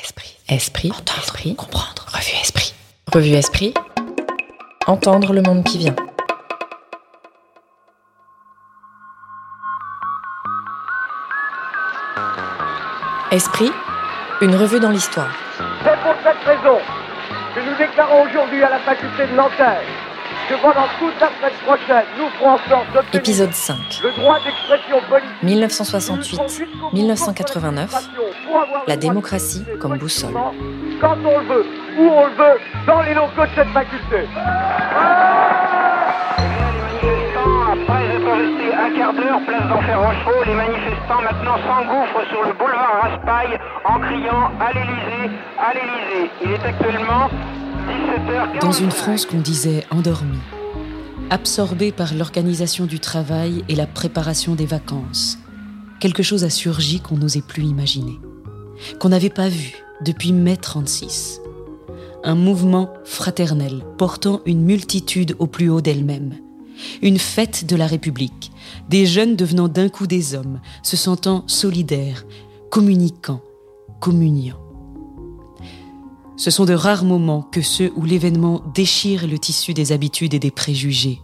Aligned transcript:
Esprit. 0.00 0.36
Esprit. 0.48 0.90
Entendre. 0.90 1.18
Esprit. 1.22 1.54
Comprendre. 1.56 2.06
Revue 2.12 2.36
Esprit. 2.40 2.74
Revue 3.12 3.34
Esprit. 3.34 3.74
Entendre 4.86 5.32
le 5.32 5.42
monde 5.42 5.64
qui 5.64 5.78
vient. 5.78 5.96
Esprit. 13.30 13.70
Une 14.40 14.56
revue 14.56 14.80
dans 14.80 14.90
l'histoire. 14.90 15.32
C'est 15.84 16.00
pour 16.02 16.14
cette 16.24 16.44
raison 16.44 16.78
que 17.54 17.60
nous 17.60 17.76
déclarons 17.76 18.24
aujourd'hui 18.24 18.62
à 18.62 18.70
la 18.70 18.78
faculté 18.80 19.26
de 19.26 19.34
Nanterre 19.34 19.82
que 20.52 20.60
pendant 20.60 20.86
toute 20.98 21.18
la 21.20 21.28
semaine 21.28 21.58
prochaine, 21.64 22.04
nous 22.18 22.28
ferons 22.38 22.50
en 22.50 22.58
sorte 22.68 22.92
d'obtenir 22.92 23.20
Épisode 23.20 23.52
5. 23.54 23.76
le 24.02 24.10
droit 24.12 24.38
d'expression 24.40 25.00
politique. 25.08 25.30
1968-1989. 26.92 27.88
La 28.86 28.96
démocratie 28.96 29.64
comme 29.80 29.96
boussole. 29.96 30.34
Quand 31.00 31.16
on 31.24 31.38
le 31.38 31.46
veut, 31.46 31.66
où 31.98 32.02
on 32.02 32.26
le 32.26 32.32
veut, 32.32 32.60
dans 32.86 33.00
les 33.02 33.14
locaux 33.14 33.46
de 33.46 33.48
cette 33.54 33.68
faculté. 33.68 34.26
Les 36.42 36.58
manifestants, 36.60 37.62
après 37.72 38.04
être 38.14 38.32
restés 38.36 38.74
un 38.74 38.90
quart 38.98 39.14
d'heure 39.14 39.40
place 39.46 39.66
d'Enfer 39.68 39.98
Rochereau, 39.98 40.44
les 40.46 40.54
manifestants 40.54 41.22
maintenant 41.22 41.56
s'engouffrent 41.66 42.24
sur 42.28 42.42
le 42.44 42.52
boulevard 42.52 43.00
Raspail 43.02 43.58
en 43.84 43.98
criant 44.00 44.50
à 44.60 44.72
l'Élysée, 44.74 45.30
à 45.58 45.72
l'Élysée. 45.72 46.30
Il 46.44 46.50
est 46.52 46.64
actuellement 46.64 47.30
17h40. 47.30 47.71
Dans 48.60 48.72
une 48.72 48.90
France 48.90 49.26
qu'on 49.26 49.40
disait 49.40 49.84
endormie, 49.90 50.38
absorbée 51.30 51.92
par 51.92 52.14
l'organisation 52.14 52.86
du 52.86 53.00
travail 53.00 53.64
et 53.68 53.74
la 53.74 53.86
préparation 53.86 54.54
des 54.54 54.66
vacances, 54.66 55.38
quelque 56.00 56.22
chose 56.22 56.44
a 56.44 56.50
surgi 56.50 57.00
qu'on 57.00 57.16
n'osait 57.16 57.42
plus 57.42 57.64
imaginer, 57.64 58.20
qu'on 58.98 59.08
n'avait 59.08 59.30
pas 59.30 59.48
vu 59.48 59.74
depuis 60.04 60.32
mai 60.32 60.56
36. 60.56 61.40
Un 62.24 62.34
mouvement 62.34 62.92
fraternel 63.04 63.82
portant 63.98 64.42
une 64.46 64.62
multitude 64.62 65.34
au 65.38 65.46
plus 65.46 65.68
haut 65.68 65.80
d'elle-même. 65.80 66.34
Une 67.02 67.18
fête 67.18 67.66
de 67.66 67.76
la 67.76 67.86
République, 67.86 68.52
des 68.88 69.06
jeunes 69.06 69.36
devenant 69.36 69.68
d'un 69.68 69.88
coup 69.88 70.06
des 70.06 70.34
hommes, 70.34 70.60
se 70.82 70.96
sentant 70.96 71.44
solidaires, 71.46 72.24
communiquant, 72.70 73.40
communiant. 74.00 74.61
Ce 76.42 76.50
sont 76.50 76.64
de 76.64 76.74
rares 76.74 77.04
moments 77.04 77.42
que 77.42 77.62
ceux 77.62 77.92
où 77.94 78.04
l'événement 78.04 78.62
déchire 78.74 79.28
le 79.28 79.38
tissu 79.38 79.74
des 79.74 79.92
habitudes 79.92 80.34
et 80.34 80.40
des 80.40 80.50
préjugés, 80.50 81.20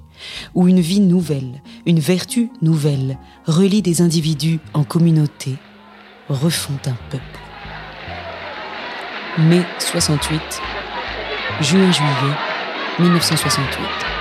où 0.55 0.69
une 0.69 0.79
vie 0.79 1.01
nouvelle, 1.01 1.61
une 1.87 1.99
vertu 1.99 2.51
nouvelle 2.63 3.19
relie 3.45 3.83
des 3.83 4.01
individus 4.01 4.61
en 4.75 4.85
communauté, 4.85 5.57
refont 6.29 6.79
un 6.87 6.97
peuple. 7.11 7.25
Mai 9.39 9.65
68, 9.81 10.41
juin-juillet 11.63 12.35
1968. 13.01 14.18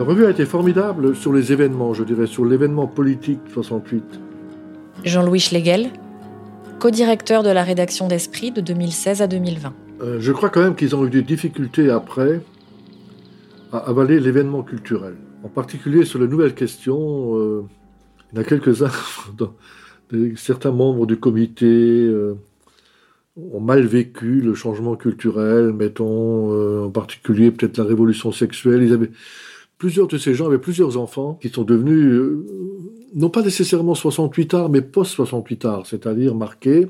La 0.00 0.06
revue 0.06 0.24
a 0.24 0.30
été 0.30 0.46
formidable 0.46 1.14
sur 1.14 1.30
les 1.30 1.52
événements, 1.52 1.92
je 1.92 2.04
dirais, 2.04 2.26
sur 2.26 2.46
l'événement 2.46 2.86
politique 2.86 3.40
68. 3.52 4.02
Jean-Louis 5.04 5.40
Schlegel, 5.40 5.90
co-directeur 6.78 7.42
de 7.42 7.50
la 7.50 7.62
rédaction 7.62 8.08
d'Esprit 8.08 8.50
de 8.50 8.62
2016 8.62 9.20
à 9.20 9.26
2020. 9.26 9.74
Euh, 10.00 10.16
je 10.18 10.32
crois 10.32 10.48
quand 10.48 10.62
même 10.62 10.74
qu'ils 10.74 10.96
ont 10.96 11.04
eu 11.04 11.10
des 11.10 11.20
difficultés 11.20 11.90
après 11.90 12.40
à 13.72 13.76
avaler 13.76 14.20
l'événement 14.20 14.62
culturel. 14.62 15.16
En 15.42 15.48
particulier 15.50 16.06
sur 16.06 16.18
les 16.18 16.28
nouvelles 16.28 16.54
questions, 16.54 17.36
euh, 17.36 17.66
il 18.32 18.36
y 18.36 18.38
en 18.38 18.40
a 18.40 18.44
quelques-uns, 18.44 18.88
certains 20.36 20.72
membres 20.72 21.04
du 21.04 21.18
comité 21.18 21.66
euh, 21.66 22.38
ont 23.52 23.60
mal 23.60 23.84
vécu 23.84 24.40
le 24.40 24.54
changement 24.54 24.96
culturel, 24.96 25.74
mettons 25.74 26.54
euh, 26.54 26.86
en 26.86 26.90
particulier 26.90 27.50
peut-être 27.50 27.76
la 27.76 27.84
révolution 27.84 28.32
sexuelle. 28.32 28.82
Ils 28.82 28.94
avaient 28.94 29.10
plusieurs 29.80 30.06
de 30.08 30.18
ces 30.18 30.34
gens 30.34 30.46
avaient 30.46 30.58
plusieurs 30.58 30.98
enfants 30.98 31.38
qui 31.40 31.48
sont 31.48 31.64
devenus 31.64 32.12
euh, 32.12 32.46
non 33.14 33.30
pas 33.30 33.40
nécessairement 33.42 33.94
68 33.94 34.54
arts, 34.54 34.68
mais 34.68 34.82
post 34.82 35.12
68 35.12 35.64
arts, 35.64 35.86
c'est-à-dire 35.86 36.34
marqués 36.34 36.86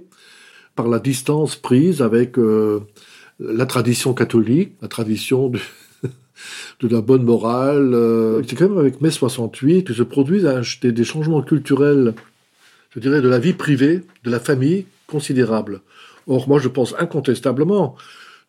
par 0.75 0.89
la 0.89 0.99
distance 0.99 1.55
prise 1.55 2.03
avec 2.03 2.37
euh, 2.37 2.81
la 3.39 3.65
tradition 3.65 4.13
catholique, 4.13 4.73
la 4.83 4.89
tradition 4.89 5.49
de, 5.49 5.61
la 6.83 7.01
bonne 7.01 7.23
morale. 7.23 7.95
euh. 7.95 8.43
C'est 8.47 8.57
quand 8.57 8.69
même 8.69 8.79
avec 8.79 9.01
mai 9.01 9.13
68 9.13 9.85
que 9.85 9.95
se 9.95 10.03
produisent 10.03 10.49
des, 10.83 10.91
des 10.91 11.05
changements 11.05 11.43
culturels, 11.43 12.15
je 12.91 12.99
dirais, 12.99 13.23
de 13.23 13.29
la 13.29 13.39
vie 13.39 13.53
privée, 13.53 14.03
de 14.25 14.31
la 14.31 14.41
famille, 14.41 14.87
considérables. 15.07 15.81
Or, 16.27 16.49
moi, 16.49 16.59
je 16.59 16.69
pense 16.69 16.97
incontestablement 16.99 17.95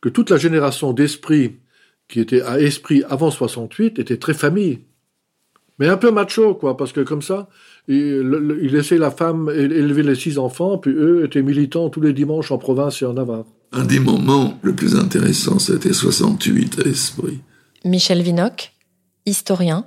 que 0.01 0.09
toute 0.09 0.31
la 0.31 0.37
génération 0.37 0.93
d'esprit 0.93 1.57
qui 2.11 2.19
était 2.19 2.41
à 2.43 2.59
esprit 2.59 3.03
avant 3.09 3.31
68 3.31 3.97
était 3.97 4.17
très 4.17 4.33
famille. 4.35 4.81
Mais 5.79 5.87
un 5.87 5.97
peu 5.97 6.11
macho, 6.11 6.53
quoi, 6.53 6.77
parce 6.77 6.91
que 6.91 7.01
comme 7.01 7.23
ça, 7.23 7.49
il, 7.87 8.19
le- 8.19 8.59
il 8.63 8.73
laissait 8.73 8.97
la 8.99 9.09
femme 9.09 9.49
élever 9.49 10.03
les 10.03 10.13
six 10.15 10.37
enfants, 10.37 10.77
puis 10.77 10.91
eux 10.91 11.23
étaient 11.25 11.41
militants 11.41 11.89
tous 11.89 12.01
les 12.01 12.13
dimanches 12.13 12.51
en 12.51 12.59
province 12.59 13.01
et 13.01 13.05
en 13.05 13.13
Navarre. 13.13 13.45
Un 13.71 13.85
des 13.85 13.99
moments 13.99 14.59
le 14.61 14.75
plus 14.75 14.95
intéressants, 14.95 15.57
c'était 15.57 15.93
68 15.93 16.81
à 16.85 16.87
Esprit. 16.89 17.39
Michel 17.83 18.21
Vinocq, 18.21 18.73
historien, 19.25 19.85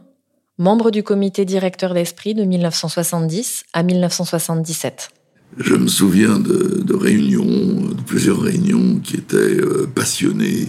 membre 0.59 0.91
du 0.91 1.03
comité 1.05 1.45
directeur 1.45 1.95
d'Esprit 1.95 2.35
de 2.35 2.43
1970 2.45 3.65
à 3.73 3.83
1977. 3.83 5.11
Je 5.59 5.75
me 5.75 5.87
souviens 5.87 6.39
de, 6.41 6.83
de 6.83 6.95
réunions, 6.95 7.45
de 7.45 8.03
plusieurs 8.05 8.41
réunions 8.41 8.99
qui 9.01 9.17
étaient 9.17 9.37
euh, 9.37 9.87
passionnées, 9.95 10.67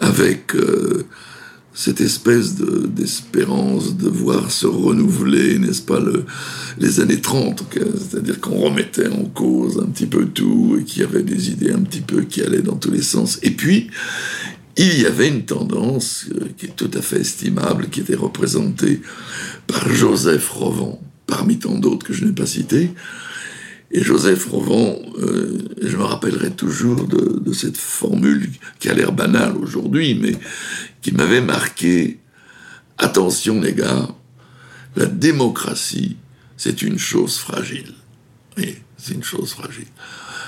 avec 0.00 0.54
euh, 0.54 1.04
cette 1.74 2.00
espèce 2.00 2.56
de- 2.56 2.86
d'espérance 2.86 3.96
de, 3.96 4.08
voir 4.08 4.50
se 4.50 4.66
renouveler, 4.66 5.58
n'est-ce 5.58 5.82
pas, 5.82 6.00
le- 6.00 6.24
les 6.78 7.00
années 7.00 7.20
30, 7.20 7.68
que- 7.68 7.80
c'est-à-dire 7.96 8.40
qu'on 8.40 8.58
remettait 8.58 9.08
en 9.08 9.24
cause 9.24 9.78
un 9.78 9.86
petit 9.90 10.06
peu 10.06 10.26
tout 10.26 10.78
et 10.80 10.84
qu'il 10.84 11.02
y 11.02 11.04
avait 11.04 11.22
des 11.22 11.50
idées 11.50 11.72
un 11.72 11.80
petit 11.82 12.00
peu 12.00 12.22
qui 12.22 12.42
allaient 12.42 12.62
dans 12.62 12.76
tous 12.76 12.90
les 12.90 13.02
sens. 13.02 13.38
Et 13.42 13.50
puis, 13.52 13.88
il 14.76 15.00
y 15.00 15.06
avait 15.06 15.28
une 15.28 15.44
tendance 15.44 16.26
euh, 16.34 16.46
qui 16.56 16.66
est 16.66 16.76
tout 16.76 16.90
à 16.94 17.02
fait 17.02 17.20
estimable, 17.20 17.88
qui 17.90 18.00
était 18.00 18.16
représentée 18.16 19.00
par 19.66 19.88
Joseph 19.92 20.48
Rovan, 20.50 21.00
parmi 21.26 21.58
tant 21.58 21.76
d'autres 21.78 22.06
que 22.06 22.12
je 22.14 22.24
n'ai 22.24 22.32
pas 22.32 22.46
cités. 22.46 22.90
Et 23.92 24.02
Joseph 24.02 24.46
Rovan, 24.46 24.96
euh, 25.18 25.58
je 25.82 25.96
me 25.96 26.04
rappellerai 26.04 26.52
toujours 26.52 27.08
de, 27.08 27.52
cette 27.52 27.76
formule 27.76 28.48
qui 28.78 28.88
a 28.88 28.94
l'air 28.94 29.10
banale 29.10 29.56
aujourd'hui, 29.56 30.14
mais 30.14 30.36
qui 31.02 31.10
m'avait 31.12 31.40
marqué. 31.40 32.20
Attention 32.98 33.60
les 33.60 33.72
gars, 33.72 34.08
la 34.94 35.06
démocratie, 35.06 36.16
c'est 36.56 36.82
une 36.82 36.98
chose 36.98 37.38
fragile. 37.38 37.94
Oui, 38.56 38.76
c'est 38.96 39.14
une 39.14 39.24
chose 39.24 39.52
fragile. 39.52 39.88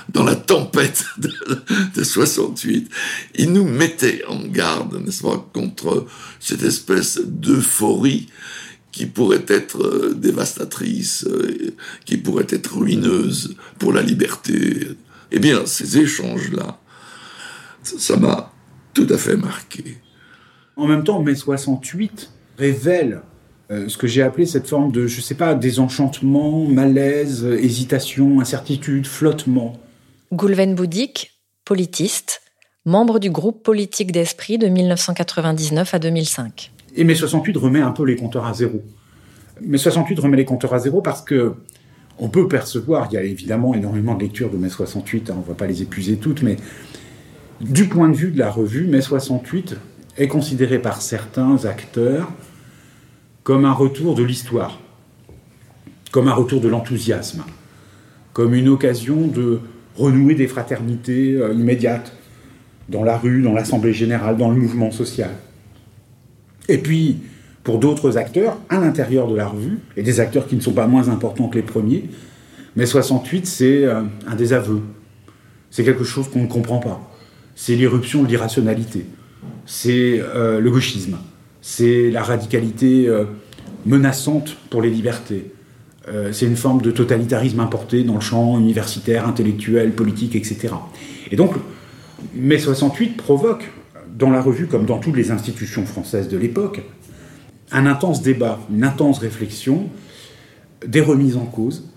Dans 0.09 0.23
la 0.23 0.35
tempête 0.35 1.05
de, 1.17 1.31
de 1.95 2.03
68, 2.03 2.89
il 3.35 3.51
nous 3.51 3.65
mettait 3.65 4.23
en 4.27 4.39
garde, 4.39 5.03
n'est-ce 5.03 5.23
pas, 5.23 5.49
contre 5.53 6.05
cette 6.39 6.63
espèce 6.63 7.19
d'euphorie 7.23 8.27
qui 8.93 9.07
pourrait 9.07 9.43
être 9.47 9.83
euh, 9.83 10.13
dévastatrice, 10.13 11.25
euh, 11.27 11.73
qui 12.05 12.15
pourrait 12.15 12.47
être 12.49 12.77
ruineuse 12.77 13.57
pour 13.79 13.91
la 13.91 14.01
liberté. 14.01 14.87
Eh 15.31 15.39
bien, 15.39 15.65
ces 15.65 15.97
échanges-là, 15.97 16.79
ça 17.81 18.15
m'a 18.15 18.53
tout 18.93 19.07
à 19.09 19.17
fait 19.17 19.35
marqué. 19.35 19.97
En 20.77 20.87
même 20.87 21.03
temps, 21.03 21.21
mai 21.21 21.35
68 21.35 22.29
révèle 22.57 23.23
euh, 23.71 23.89
ce 23.89 23.97
que 23.97 24.05
j'ai 24.05 24.21
appelé 24.21 24.45
cette 24.45 24.67
forme 24.67 24.91
de, 24.91 25.07
je 25.07 25.21
sais 25.21 25.35
pas, 25.35 25.55
désenchantement, 25.55 26.65
malaise, 26.67 27.43
hésitation, 27.45 28.39
incertitude, 28.39 29.07
flottement. 29.07 29.73
Goulven 30.31 30.75
Boudik, 30.75 31.39
politiste, 31.65 32.41
membre 32.85 33.17
du 33.17 33.31
groupe 33.31 33.63
politique 33.63 34.11
d'Esprit 34.11 34.59
de 34.59 34.67
1999 34.67 35.95
à 35.95 35.99
2005. 35.99 36.71
Et 36.95 37.03
mai 37.03 37.15
68 37.15 37.57
remet 37.57 37.81
un 37.81 37.91
peu 37.91 38.05
les 38.05 38.15
compteurs 38.15 38.45
à 38.45 38.53
zéro. 38.53 38.81
Mai 39.61 39.77
68 39.77 40.19
remet 40.19 40.37
les 40.37 40.45
compteurs 40.45 40.73
à 40.73 40.79
zéro 40.79 41.01
parce 41.01 41.21
que 41.21 41.53
on 42.19 42.29
peut 42.29 42.47
percevoir, 42.47 43.07
il 43.09 43.15
y 43.15 43.17
a 43.17 43.23
évidemment 43.23 43.73
énormément 43.73 44.13
de 44.13 44.21
lectures 44.21 44.51
de 44.51 44.57
mai 44.57 44.69
68, 44.69 45.29
hein, 45.29 45.33
on 45.37 45.41
ne 45.41 45.45
va 45.45 45.55
pas 45.55 45.65
les 45.65 45.81
épuiser 45.81 46.17
toutes, 46.17 46.43
mais 46.43 46.57
du 47.59 47.85
point 47.85 48.07
de 48.09 48.15
vue 48.15 48.31
de 48.31 48.37
la 48.37 48.51
revue, 48.51 48.85
mai 48.85 49.01
68 49.01 49.75
est 50.17 50.27
considéré 50.27 50.79
par 50.79 51.01
certains 51.01 51.65
acteurs 51.65 52.31
comme 53.43 53.65
un 53.65 53.73
retour 53.73 54.15
de 54.15 54.23
l'histoire. 54.23 54.79
comme 56.11 56.27
un 56.27 56.33
retour 56.33 56.61
de 56.61 56.67
l'enthousiasme, 56.67 57.43
comme 58.33 58.53
une 58.53 58.69
occasion 58.69 59.25
de 59.25 59.59
renouer 59.95 60.35
des 60.35 60.47
fraternités 60.47 61.33
euh, 61.33 61.53
immédiates 61.53 62.15
dans 62.87 63.03
la 63.03 63.17
rue, 63.17 63.41
dans 63.41 63.53
l'Assemblée 63.53 63.93
générale, 63.93 64.37
dans 64.37 64.51
le 64.51 64.55
mouvement 64.55 64.91
social. 64.91 65.31
Et 66.69 66.77
puis, 66.77 67.17
pour 67.63 67.79
d'autres 67.79 68.17
acteurs, 68.17 68.57
à 68.69 68.79
l'intérieur 68.79 69.27
de 69.27 69.35
la 69.35 69.47
revue, 69.47 69.79
et 69.95 70.03
des 70.03 70.19
acteurs 70.19 70.47
qui 70.47 70.55
ne 70.55 70.61
sont 70.61 70.73
pas 70.73 70.87
moins 70.87 71.09
importants 71.09 71.47
que 71.47 71.55
les 71.55 71.63
premiers, 71.63 72.05
mais 72.75 72.85
68, 72.85 73.45
c'est 73.45 73.85
euh, 73.85 74.01
un 74.27 74.35
désaveu. 74.35 74.81
C'est 75.69 75.83
quelque 75.83 76.03
chose 76.03 76.29
qu'on 76.29 76.43
ne 76.43 76.47
comprend 76.47 76.79
pas. 76.79 77.09
C'est 77.55 77.75
l'irruption 77.75 78.23
de 78.23 78.27
l'irrationalité. 78.27 79.05
C'est 79.65 80.21
euh, 80.21 80.59
le 80.59 80.71
gauchisme. 80.71 81.17
C'est 81.61 82.09
la 82.09 82.23
radicalité 82.23 83.07
euh, 83.07 83.25
menaçante 83.85 84.57
pour 84.69 84.81
les 84.81 84.89
libertés. 84.89 85.51
c'est 86.31 86.45
une 86.45 86.57
forme 86.57 86.81
de 86.81 86.91
totalitarisme 86.91 87.61
importé 87.61 88.03
dans 88.03 88.15
le 88.15 88.21
champ 88.21 88.59
universitaire, 88.59 89.25
intellectuel, 89.25 89.91
politique, 89.91 90.35
etc. 90.35 90.73
Et 91.31 91.37
donc, 91.37 91.53
mai 92.35 92.59
68 92.59 93.15
provoque, 93.15 93.69
dans 94.15 94.29
la 94.29 94.41
revue 94.41 94.67
comme 94.67 94.85
dans 94.85 94.99
toutes 94.99 95.15
les 95.15 95.31
institutions 95.31 95.85
françaises 95.85 96.27
de 96.29 96.37
l'époque, 96.37 96.81
un 97.71 97.85
intense 97.85 98.21
débat, 98.21 98.59
une 98.71 98.83
intense 98.83 99.19
réflexion, 99.19 99.89
des 100.85 101.01
remises 101.01 101.37
en 101.37 101.45
cause 101.45 101.89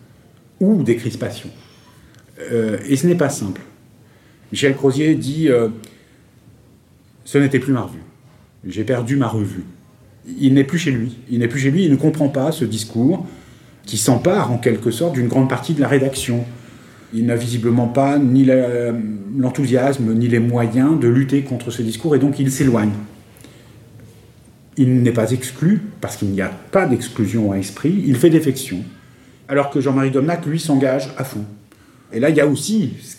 ou 0.61 0.83
des 0.83 0.97
crispations. 0.97 1.51
Euh, 2.51 2.79
et 2.89 2.97
ce 2.97 3.07
n'est 3.07 3.17
pas 3.17 3.29
simple. 3.29 3.61
Michel 4.53 4.75
Crozier 4.75 5.15
dit 5.15 5.49
euh, 5.49 5.69
Ce 7.25 7.39
n'était 7.39 7.59
plus 7.59 7.73
ma 7.73 7.83
revue. 7.83 8.03
J'ai 8.67 8.85
perdu 8.85 9.17
ma 9.17 9.29
revue. 9.29 9.65
Il 10.39 10.55
n'est 10.55 10.65
plus 10.65 10.79
chez 10.79 10.91
lui. 10.91 11.19
Il 11.31 11.41
n'est 11.41 11.49
plus 11.49 11.61
chez 11.61 11.71
lui. 11.71 11.85
Il 11.85 11.91
ne 11.91 11.97
comprend 11.97 12.29
pas 12.29 12.53
ce 12.53 12.65
discours 12.65 13.27
qui 13.85 13.97
s'empare 13.97 14.51
en 14.51 14.59
quelque 14.59 14.91
sorte 14.91 15.15
d'une 15.15 15.29
grande 15.29 15.49
partie 15.49 15.75
de 15.75 15.81
la 15.81 15.89
rédaction. 15.89 16.45
Il 17.15 17.27
n'a 17.27 17.37
visiblement 17.37 17.87
pas 17.87 18.19
ni 18.19 18.47
l'enthousiasme 19.37 20.13
ni 20.15 20.29
les 20.29 20.41
moyens 20.41 20.99
de 20.99 21.09
lutter 21.09 21.43
contre 21.43 21.71
ce 21.71 21.83
discours 21.83 22.17
et 22.17 22.19
donc 22.19 22.39
il 22.39 22.51
s'éloigne 22.51 22.93
il 24.77 25.03
n'est 25.03 25.13
pas 25.13 25.31
exclu, 25.31 25.81
parce 26.01 26.17
qu'il 26.17 26.29
n'y 26.29 26.43
a 26.43 26.49
pas 26.49 26.87
d'exclusion 26.87 27.53
à 27.53 27.57
esprit, 27.57 28.03
il 28.07 28.17
fait 28.17 28.31
défection. 28.31 28.79
Alors 29.49 29.71
que 29.71 29.81
Jean-Marie 29.81 30.11
Domnac, 30.11 30.45
lui, 30.47 30.61
s'engage 30.61 31.11
à 31.17 31.25
fond. 31.25 31.45
Et 32.13 32.21
là, 32.21 32.31
il 32.31 32.37
y 32.37 32.41
a 32.41 32.47
aussi 32.47 32.95
ce 33.03 33.17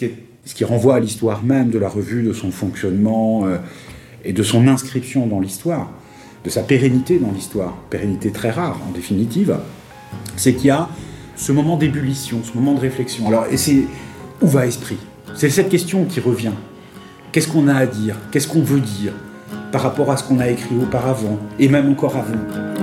qui, 0.53 0.63
renvoie 0.63 0.95
à 0.95 0.99
l'histoire 0.99 1.43
même 1.43 1.69
de 1.69 1.79
la 1.79 1.89
revue, 1.89 2.23
de 2.23 2.33
son 2.33 2.51
fonctionnement 2.51 3.45
euh, 3.45 3.57
et 4.23 4.33
de 4.33 4.43
son 4.43 4.67
inscription 4.67 5.27
dans 5.27 5.39
l'histoire, 5.39 5.91
de 6.43 6.49
sa 6.49 6.61
pérennité 6.61 7.19
dans 7.19 7.31
l'histoire, 7.31 7.75
pérennité 7.89 8.31
très 8.31 8.51
rare 8.51 8.79
en 8.87 8.91
définitive, 8.91 9.57
c'est 10.35 10.53
qu'il 10.53 10.67
y 10.67 10.71
a 10.71 10.87
ce 11.37 11.51
moment 11.51 11.77
d'ébullition, 11.77 12.41
ce 12.43 12.57
moment 12.57 12.73
de 12.73 12.79
réflexion. 12.79 13.27
Alors, 13.27 13.45
et 13.49 13.57
c'est 13.57 13.83
où 14.41 14.47
va 14.47 14.65
esprit 14.65 14.97
C'est 15.35 15.49
cette 15.49 15.69
question 15.69 16.03
qui 16.05 16.19
revient. 16.19 16.51
Qu'est-ce 17.31 17.47
qu'on 17.47 17.67
a 17.67 17.75
à 17.75 17.85
dire? 17.85 18.15
Qu'est-ce 18.31 18.47
qu'on 18.47 18.61
veut 18.61 18.79
dire? 18.79 19.13
Par 19.71 19.81
rapport 19.81 20.11
à 20.11 20.17
ce 20.17 20.23
qu'on 20.23 20.39
a 20.39 20.47
écrit 20.49 20.75
auparavant, 20.81 21.37
et 21.59 21.67
même 21.67 21.89
encore 21.89 22.15
avant. 22.15 22.76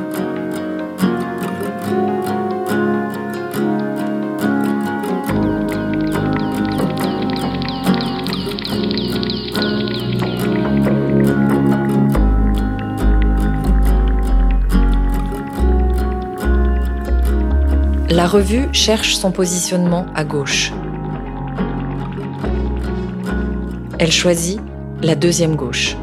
La 18.25 18.31
revue 18.31 18.69
cherche 18.73 19.17
son 19.17 19.33
positionnement 19.33 20.07
à 20.15 20.25
gauche. 20.25 20.73
Elle 23.99 24.11
choisit 24.11 24.59
la 25.03 25.15
deuxième 25.15 25.57
gauche. 25.57 25.95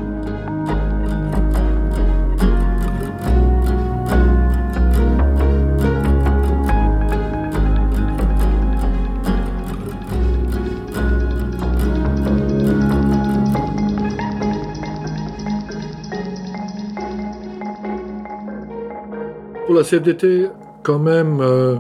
Pour 19.65 19.73
la 19.73 19.81
CFDT, 19.83 20.49
quand 20.83 20.99
même, 20.99 21.41
euh, 21.41 21.77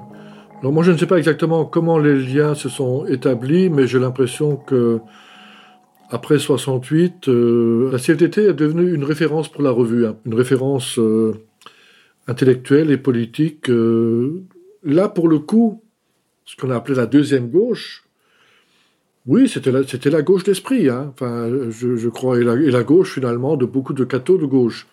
alors 0.61 0.71
moi 0.71 0.83
je 0.83 0.91
ne 0.91 0.97
sais 0.97 1.07
pas 1.07 1.17
exactement 1.17 1.65
comment 1.65 1.97
les 1.97 2.15
liens 2.15 2.55
se 2.55 2.69
sont 2.69 3.05
établis, 3.07 3.69
mais 3.69 3.87
j'ai 3.87 3.99
l'impression 3.99 4.55
que 4.55 4.99
après 6.09 6.39
68, 6.39 7.29
euh, 7.29 7.89
la 7.91 7.97
CFDT 7.97 8.43
est 8.43 8.53
devenue 8.53 8.93
une 8.93 9.03
référence 9.03 9.49
pour 9.49 9.63
la 9.63 9.71
revue, 9.71 10.05
hein. 10.05 10.17
une 10.25 10.35
référence 10.35 10.99
euh, 10.99 11.33
intellectuelle 12.27 12.91
et 12.91 12.97
politique. 12.97 13.71
là, 14.83 15.09
pour 15.09 15.27
le 15.27 15.39
coup, 15.39 15.81
ce 16.45 16.55
qu'on 16.55 16.69
a 16.69 16.75
appelé 16.75 16.95
la 16.95 17.05
deuxième 17.05 17.49
gauche, 17.49 18.03
oui, 19.25 19.47
c'était 19.47 19.71
la, 19.71 19.81
la 19.81 20.21
gauche 20.21 20.43
d'esprit, 20.43 20.89
hein. 20.89 21.13
enfin, 21.13 21.47
je, 21.69 22.09
crois, 22.09 22.39
et 22.39 22.43
la, 22.43 22.83
gauche 22.83 23.13
finalement 23.13 23.55
de 23.55 23.65
beaucoup 23.65 23.93
de 23.93 24.03
cathos 24.03 24.37
de 24.37 24.45
gauche. 24.45 24.87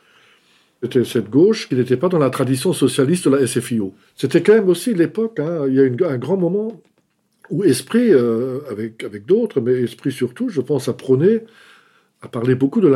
C'était 0.82 1.04
cette 1.04 1.28
gauche 1.28 1.68
qui 1.68 1.74
n'était 1.74 1.96
pas 1.96 2.08
dans 2.08 2.18
la 2.18 2.30
tradition 2.30 2.72
socialiste 2.72 3.28
de 3.28 3.36
la 3.36 3.46
SFIO. 3.46 3.94
C'était 4.14 4.42
quand 4.42 4.54
même 4.54 4.68
aussi 4.68 4.94
l'époque, 4.94 5.40
hein, 5.40 5.66
il 5.66 5.74
y 5.74 5.80
a 5.80 6.08
un 6.08 6.18
grand 6.18 6.36
moment 6.36 6.80
où 7.50 7.64
Esprit, 7.64 8.12
euh, 8.12 8.60
avec, 8.70 9.02
avec 9.02 9.26
d'autres, 9.26 9.60
mais 9.60 9.72
Esprit 9.82 10.12
surtout, 10.12 10.48
je 10.48 10.60
pense, 10.60 10.88
a 10.88 10.92
prôné, 10.92 11.40
a 12.22 12.28
parlé 12.28 12.54
beaucoup 12.54 12.80
de 12.80 12.88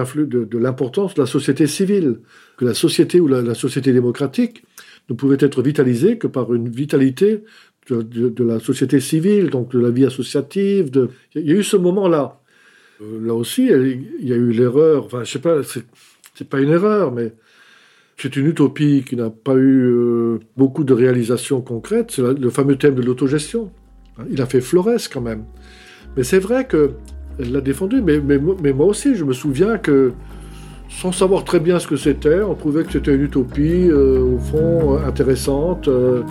l'importance 0.58 1.14
de, 1.14 1.20
la 1.23 1.26
société 1.26 1.67
civile, 1.67 2.19
que 2.56 2.64
la 2.64 2.75
société 2.75 3.20
ou 3.20 3.26
la, 3.26 3.55
société 3.55 3.93
démocratique 3.93 4.64
ne 5.08 5.14
pouvait 5.14 5.38
être 5.40 5.62
vitalisée 5.62 6.19
que 6.19 6.26
par 6.26 6.55
une 6.55 6.69
vitalité 6.69 7.43
de, 7.88 8.44
la 8.44 8.61
société 8.61 9.00
civile, 9.00 9.50
donc 9.50 9.73
de 9.73 9.81
la 9.81 9.90
vie 9.90 10.06
associative. 10.06 10.90
De... 10.90 11.11
Il 11.34 11.46
y 11.46 11.52
a 11.52 11.56
eu 11.56 11.64
ce 11.64 11.76
moment-là. 11.76 12.40
Euh, 13.00 13.26
là 13.26 13.34
aussi, 13.34 13.67
il 13.67 14.29
y 14.29 14.32
a 14.32 14.37
eu 14.37 14.52
l'erreur, 14.52 15.06
enfin, 15.06 15.25
je 15.25 15.32
sais 15.32 15.40
pas, 15.40 15.62
c'est 15.62 16.49
pas 16.49 16.61
une 16.61 16.70
erreur, 16.70 17.12
mais 17.12 17.32
c'est 18.16 18.36
une 18.36 18.46
utopie 18.46 19.04
qui 19.06 19.16
n'a 19.16 19.30
pas 19.30 19.54
eu 19.54 19.82
euh, 19.82 20.38
beaucoup 20.56 20.84
de 20.84 20.92
réalisations 20.92 21.60
concrètes. 21.60 22.12
C'est 22.12 22.22
le 22.22 22.50
fameux 22.50 22.76
thème 22.76 22.94
de 22.94 23.02
l'autogestion. 23.02 23.70
Il 24.31 24.40
a 24.40 24.46
fait 24.46 24.60
Flores 24.60 25.08
quand 25.12 25.20
même. 25.20 25.44
Mais 26.16 26.22
c'est 26.22 26.38
vrai 26.38 26.66
qu'elle 26.66 27.52
l'a 27.52 27.60
défendu. 27.60 28.02
Mais, 28.02 28.38
moi 28.38 28.86
aussi, 28.86 29.14
je 29.14 29.24
me 29.24 29.32
souviens 29.32 29.78
que 29.78 30.12
sans 30.88 31.10
savoir 31.10 31.44
très 31.44 31.58
bien 31.58 31.78
ce 31.78 31.86
que 31.86 31.96
c'était, 31.96 32.42
on 32.42 32.54
trouvait 32.54 32.84
que 32.84 32.92
c'était 32.92 33.14
une 33.14 33.22
utopie, 33.22 33.88
euh, 33.88 34.20
au 34.20 34.38
fond, 34.38 34.98
intéressante. 34.98 35.88
Euh. 35.88 36.22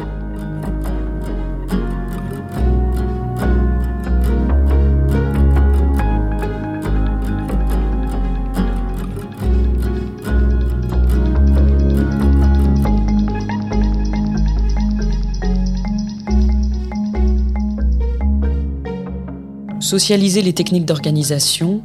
Socialiser 19.92 20.42
les 20.42 20.54
techniques 20.54 20.86
d'organisation, 20.86 21.84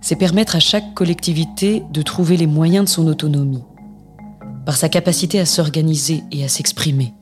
c'est 0.00 0.16
permettre 0.16 0.56
à 0.56 0.58
chaque 0.58 0.92
collectivité 0.92 1.84
de 1.92 2.02
trouver 2.02 2.36
les 2.36 2.48
moyens 2.48 2.86
de 2.86 2.90
son 2.90 3.06
autonomie, 3.06 3.62
par 4.66 4.76
sa 4.76 4.88
capacité 4.88 5.38
à 5.38 5.46
s'organiser 5.46 6.24
et 6.32 6.42
à 6.42 6.48
s'exprimer. 6.48 7.14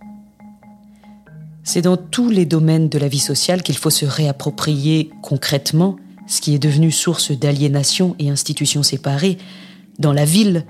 C'est 1.65 1.83
dans 1.83 1.99
tous 1.99 2.31
les 2.31 2.47
domaines 2.47 2.89
de 2.89 2.99
la 2.99 3.09
vie 3.09 3.19
sociale 3.19 3.63
qu'il 3.63 3.77
faut 3.77 3.91
se 3.91 4.07
réapproprier 4.07 5.11
concrètement 5.21 5.97
ce 6.27 6.41
qui 6.41 6.55
est 6.55 6.59
devenu 6.59 6.91
source 6.91 7.33
d'aliénation 7.33 8.17
et 8.19 8.31
institutions 8.31 8.83
séparées, 8.83 9.37
dans 9.99 10.15
la 10.15 10.25
ville, 10.25 10.65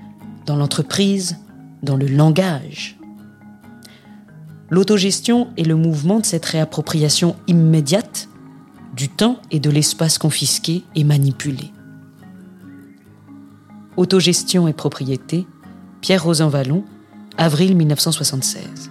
dans 0.45 0.57
l'entreprise, 0.57 1.39
dans 1.85 1.97
le 1.97 2.09
langage. 2.09 2.99
L'autogestion 4.71 5.51
est 5.57 5.63
le 5.63 5.77
mouvement 5.77 6.19
de 6.19 6.27
cette 6.27 6.47
réappropriation 6.47 7.37
immédiate 7.47 8.29
du 8.99 9.09
temps 9.09 9.37
et 9.53 9.61
de 9.61 9.71
l'espace 9.71 10.19
confisqué 10.19 10.83
et 10.97 11.05
manipulé. 11.05 11.71
Autogestion 13.97 14.67
et 14.67 14.73
propriété, 14.73 15.47
Pierre 16.01 16.25
Rosan 16.25 16.49
Vallon, 16.49 16.85
avril 17.37 17.77
1976. 17.77 18.91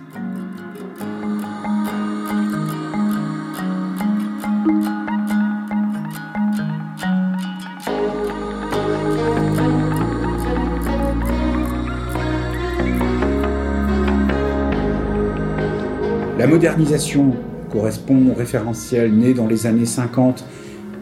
La 16.38 16.48
modernisation 16.48 17.36
correspond 17.72 18.30
au 18.32 18.34
référentiel 18.34 19.14
né 19.14 19.34
dans 19.34 19.48
les 19.48 19.66
années 19.66 19.86
50 19.86 20.46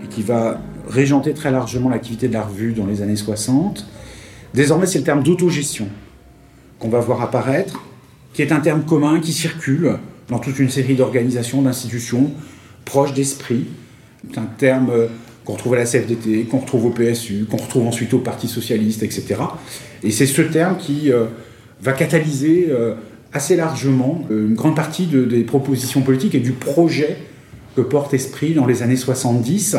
et 0.03 0.07
qui 0.07 0.21
va 0.21 0.59
régenter 0.87 1.33
très 1.33 1.51
largement 1.51 1.89
l'activité 1.89 2.27
de 2.27 2.33
la 2.33 2.43
revue 2.43 2.73
dans 2.73 2.85
les 2.85 3.01
années 3.01 3.15
60. 3.15 3.85
Désormais, 4.53 4.85
c'est 4.85 4.99
le 4.99 5.03
terme 5.03 5.23
d'autogestion 5.23 5.87
qu'on 6.79 6.89
va 6.89 6.99
voir 6.99 7.21
apparaître, 7.21 7.83
qui 8.33 8.41
est 8.41 8.51
un 8.51 8.59
terme 8.59 8.83
commun 8.83 9.19
qui 9.19 9.33
circule 9.33 9.97
dans 10.29 10.39
toute 10.39 10.59
une 10.59 10.69
série 10.69 10.95
d'organisations, 10.95 11.61
d'institutions 11.61 12.31
proches 12.83 13.13
d'esprit. 13.13 13.65
C'est 14.29 14.39
un 14.39 14.47
terme 14.57 14.89
euh, 14.89 15.07
qu'on 15.43 15.53
retrouve 15.53 15.73
à 15.75 15.77
la 15.77 15.85
CFDT, 15.85 16.45
qu'on 16.45 16.59
retrouve 16.59 16.85
au 16.85 16.89
PSU, 16.89 17.45
qu'on 17.49 17.57
retrouve 17.57 17.87
ensuite 17.87 18.13
au 18.13 18.19
Parti 18.19 18.47
Socialiste, 18.47 19.03
etc. 19.03 19.35
Et 20.03 20.11
c'est 20.11 20.25
ce 20.25 20.41
terme 20.41 20.77
qui 20.77 21.11
euh, 21.11 21.25
va 21.81 21.93
catalyser 21.93 22.67
euh, 22.69 22.95
assez 23.35 23.55
largement 23.55 24.25
une 24.29 24.55
grande 24.55 24.75
partie 24.75 25.05
des 25.05 25.43
propositions 25.43 26.01
politiques 26.01 26.35
et 26.35 26.39
du 26.39 26.53
projet 26.53 27.17
que 27.75 27.81
porte 27.81 28.13
Esprit 28.13 28.53
dans 28.53 28.65
les 28.65 28.81
années 28.81 28.95
70. 28.95 29.75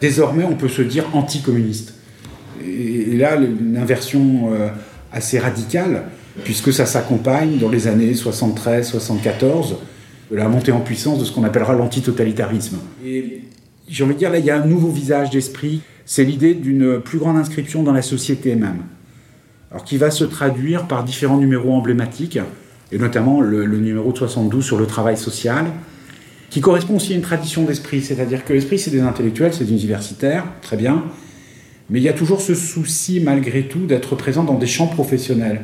Désormais, 0.00 0.44
on 0.44 0.54
peut 0.54 0.68
se 0.68 0.80
dire 0.80 1.04
anticommuniste. 1.12 1.94
Et, 2.64 3.16
là, 3.16 3.36
une 3.36 3.76
inversion 3.76 4.50
assez 5.12 5.38
radicale, 5.38 6.04
puisque 6.44 6.72
ça 6.72 6.86
s'accompagne 6.86 7.58
dans 7.58 7.68
les 7.68 7.86
années 7.86 8.12
73-74 8.12 9.74
de 10.30 10.36
la 10.36 10.48
montée 10.48 10.72
en 10.72 10.80
puissance 10.80 11.18
de 11.18 11.24
ce 11.24 11.32
qu'on 11.32 11.44
appellera 11.44 11.74
l'antitotalitarisme. 11.74 12.78
Et 13.04 13.42
j'ai 13.88 14.04
envie 14.04 14.14
de 14.14 14.18
dire, 14.18 14.30
là, 14.30 14.38
il 14.38 14.44
y 14.44 14.50
a 14.50 14.56
un 14.56 14.64
nouveau 14.64 14.88
visage 14.88 15.28
d'esprit, 15.30 15.82
c'est 16.06 16.24
l'idée 16.24 16.54
d'une 16.54 17.00
plus 17.00 17.18
grande 17.18 17.36
inscription 17.36 17.82
dans 17.82 17.92
la 17.92 18.02
société 18.02 18.54
même, 18.54 18.84
alors 19.70 19.84
qui 19.84 19.98
va 19.98 20.10
se 20.10 20.24
traduire 20.24 20.86
par 20.86 21.04
différents 21.04 21.36
numéros 21.36 21.74
emblématiques, 21.74 22.38
et 22.92 22.98
notamment 22.98 23.40
le, 23.40 23.66
numéro 23.66 24.12
de 24.12 24.18
72 24.18 24.64
sur 24.64 24.78
le 24.78 24.86
travail 24.86 25.16
social, 25.16 25.66
qui 26.48 26.60
correspond 26.60 26.96
aussi 26.96 27.12
à 27.12 27.16
une 27.16 27.22
tradition 27.22 27.64
d'esprit, 27.64 28.02
c'est-à-dire 28.02 28.44
que 28.44 28.52
l'esprit, 28.52 28.78
c'est 28.78 28.90
des 28.90 29.00
intellectuels, 29.00 29.54
c'est 29.54 29.64
des 29.64 29.70
universitaires, 29.70 30.44
très 30.62 30.76
bien, 30.76 31.04
mais 31.88 32.00
il 32.00 32.02
y 32.02 32.08
a 32.08 32.12
toujours 32.12 32.40
ce 32.40 32.54
souci, 32.54 33.20
malgré 33.20 33.64
tout, 33.64 33.86
d'être 33.86 34.16
présent 34.16 34.44
dans 34.44 34.58
des 34.58 34.66
champs 34.66 34.88
professionnels. 34.88 35.62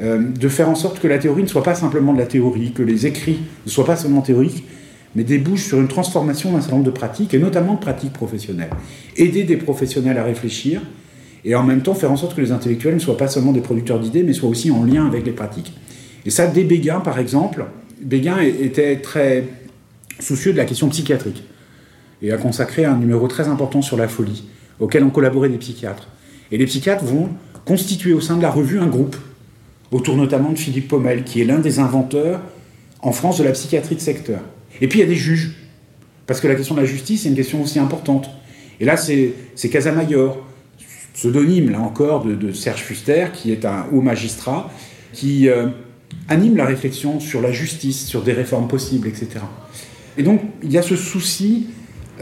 Euh, 0.00 0.18
de 0.18 0.48
faire 0.48 0.68
en 0.68 0.76
sorte 0.76 1.00
que 1.00 1.08
la 1.08 1.18
théorie 1.18 1.42
ne 1.42 1.48
soit 1.48 1.64
pas 1.64 1.74
simplement 1.74 2.12
de 2.12 2.18
la 2.18 2.26
théorie, 2.26 2.72
que 2.72 2.84
les 2.84 3.06
écrits 3.06 3.40
ne 3.66 3.70
soient 3.70 3.84
pas 3.84 3.96
seulement 3.96 4.20
théoriques, 4.20 4.64
mais 5.16 5.24
débouchent 5.24 5.64
sur 5.64 5.80
une 5.80 5.88
transformation 5.88 6.52
d'un 6.52 6.60
certain 6.60 6.76
nombre 6.76 6.86
de 6.86 6.92
pratiques, 6.92 7.34
et 7.34 7.38
notamment 7.40 7.74
de 7.74 7.80
pratiques 7.80 8.12
professionnelles. 8.12 8.70
Aider 9.16 9.42
des 9.42 9.56
professionnels 9.56 10.18
à 10.18 10.22
réfléchir, 10.22 10.82
et 11.44 11.56
en 11.56 11.64
même 11.64 11.82
temps 11.82 11.94
faire 11.94 12.12
en 12.12 12.16
sorte 12.16 12.36
que 12.36 12.40
les 12.40 12.52
intellectuels 12.52 12.94
ne 12.94 13.00
soient 13.00 13.16
pas 13.16 13.26
seulement 13.26 13.52
des 13.52 13.60
producteurs 13.60 13.98
d'idées, 13.98 14.22
mais 14.22 14.32
soient 14.32 14.48
aussi 14.48 14.70
en 14.70 14.84
lien 14.84 15.04
avec 15.06 15.26
les 15.26 15.32
pratiques. 15.32 15.72
Et 16.26 16.30
ça, 16.30 16.46
dès 16.46 16.64
Béguin, 16.64 17.00
par 17.00 17.18
exemple, 17.18 17.64
Béguin 18.00 18.38
était 18.40 18.96
très 18.96 19.44
soucieux 20.20 20.52
de 20.52 20.56
la 20.56 20.64
question 20.64 20.88
psychiatrique, 20.88 21.44
et 22.22 22.32
a 22.32 22.36
consacré 22.36 22.84
un 22.84 22.96
numéro 22.96 23.28
très 23.28 23.48
important 23.48 23.82
sur 23.82 23.96
la 23.96 24.08
folie 24.08 24.44
auxquels 24.80 25.04
ont 25.04 25.10
collaboré 25.10 25.48
des 25.48 25.58
psychiatres. 25.58 26.08
Et 26.50 26.58
les 26.58 26.66
psychiatres 26.66 27.04
vont 27.04 27.28
constituer 27.64 28.12
au 28.12 28.20
sein 28.20 28.36
de 28.36 28.42
la 28.42 28.50
revue 28.50 28.78
un 28.78 28.86
groupe, 28.86 29.16
autour 29.90 30.16
notamment 30.16 30.50
de 30.50 30.58
Philippe 30.58 30.88
Pommel, 30.88 31.24
qui 31.24 31.40
est 31.40 31.44
l'un 31.44 31.58
des 31.58 31.78
inventeurs 31.78 32.40
en 33.00 33.12
France 33.12 33.38
de 33.38 33.44
la 33.44 33.52
psychiatrie 33.52 33.94
de 33.94 34.00
secteur. 34.00 34.40
Et 34.80 34.88
puis 34.88 35.00
il 35.00 35.02
y 35.02 35.04
a 35.04 35.08
des 35.08 35.16
juges, 35.16 35.52
parce 36.26 36.40
que 36.40 36.48
la 36.48 36.54
question 36.54 36.74
de 36.74 36.80
la 36.80 36.86
justice 36.86 37.26
est 37.26 37.28
une 37.28 37.34
question 37.34 37.62
aussi 37.62 37.78
importante. 37.78 38.30
Et 38.80 38.84
là, 38.84 38.96
c'est 38.96 39.34
Casamayor, 39.70 40.44
pseudonyme, 41.14 41.70
là 41.70 41.80
encore, 41.80 42.24
de, 42.24 42.52
Serge 42.52 42.82
Fuster, 42.82 43.26
qui 43.32 43.50
est 43.50 43.64
un 43.64 43.86
haut 43.92 44.00
magistrat, 44.00 44.70
qui 45.12 45.48
euh, 45.48 45.66
anime 46.28 46.56
la 46.56 46.66
réflexion 46.66 47.20
sur 47.20 47.40
la 47.40 47.52
justice, 47.52 48.06
sur 48.06 48.22
des 48.22 48.32
réformes 48.32 48.68
possibles, 48.68 49.08
etc. 49.08 49.28
Et 50.16 50.22
donc, 50.22 50.40
il 50.62 50.70
y 50.70 50.78
a 50.78 50.82
ce 50.82 50.96
souci 50.96 51.68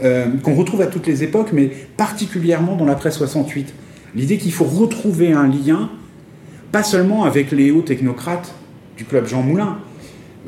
euh, 0.03 0.27
qu'on 0.43 0.55
retrouve 0.55 0.81
à 0.81 0.87
toutes 0.87 1.07
les 1.07 1.23
époques, 1.23 1.49
mais 1.51 1.71
particulièrement 1.97 2.75
dans 2.75 2.85
l'après 2.85 3.11
68. 3.11 3.73
L'idée 4.15 4.37
qu'il 4.37 4.53
faut 4.53 4.65
retrouver 4.65 5.33
un 5.33 5.47
lien, 5.47 5.89
pas 6.71 6.83
seulement 6.83 7.25
avec 7.25 7.51
les 7.51 7.71
hauts 7.71 7.81
technocrates 7.81 8.53
du 8.95 9.05
club 9.05 9.27
Jean 9.27 9.41
Moulin, 9.41 9.79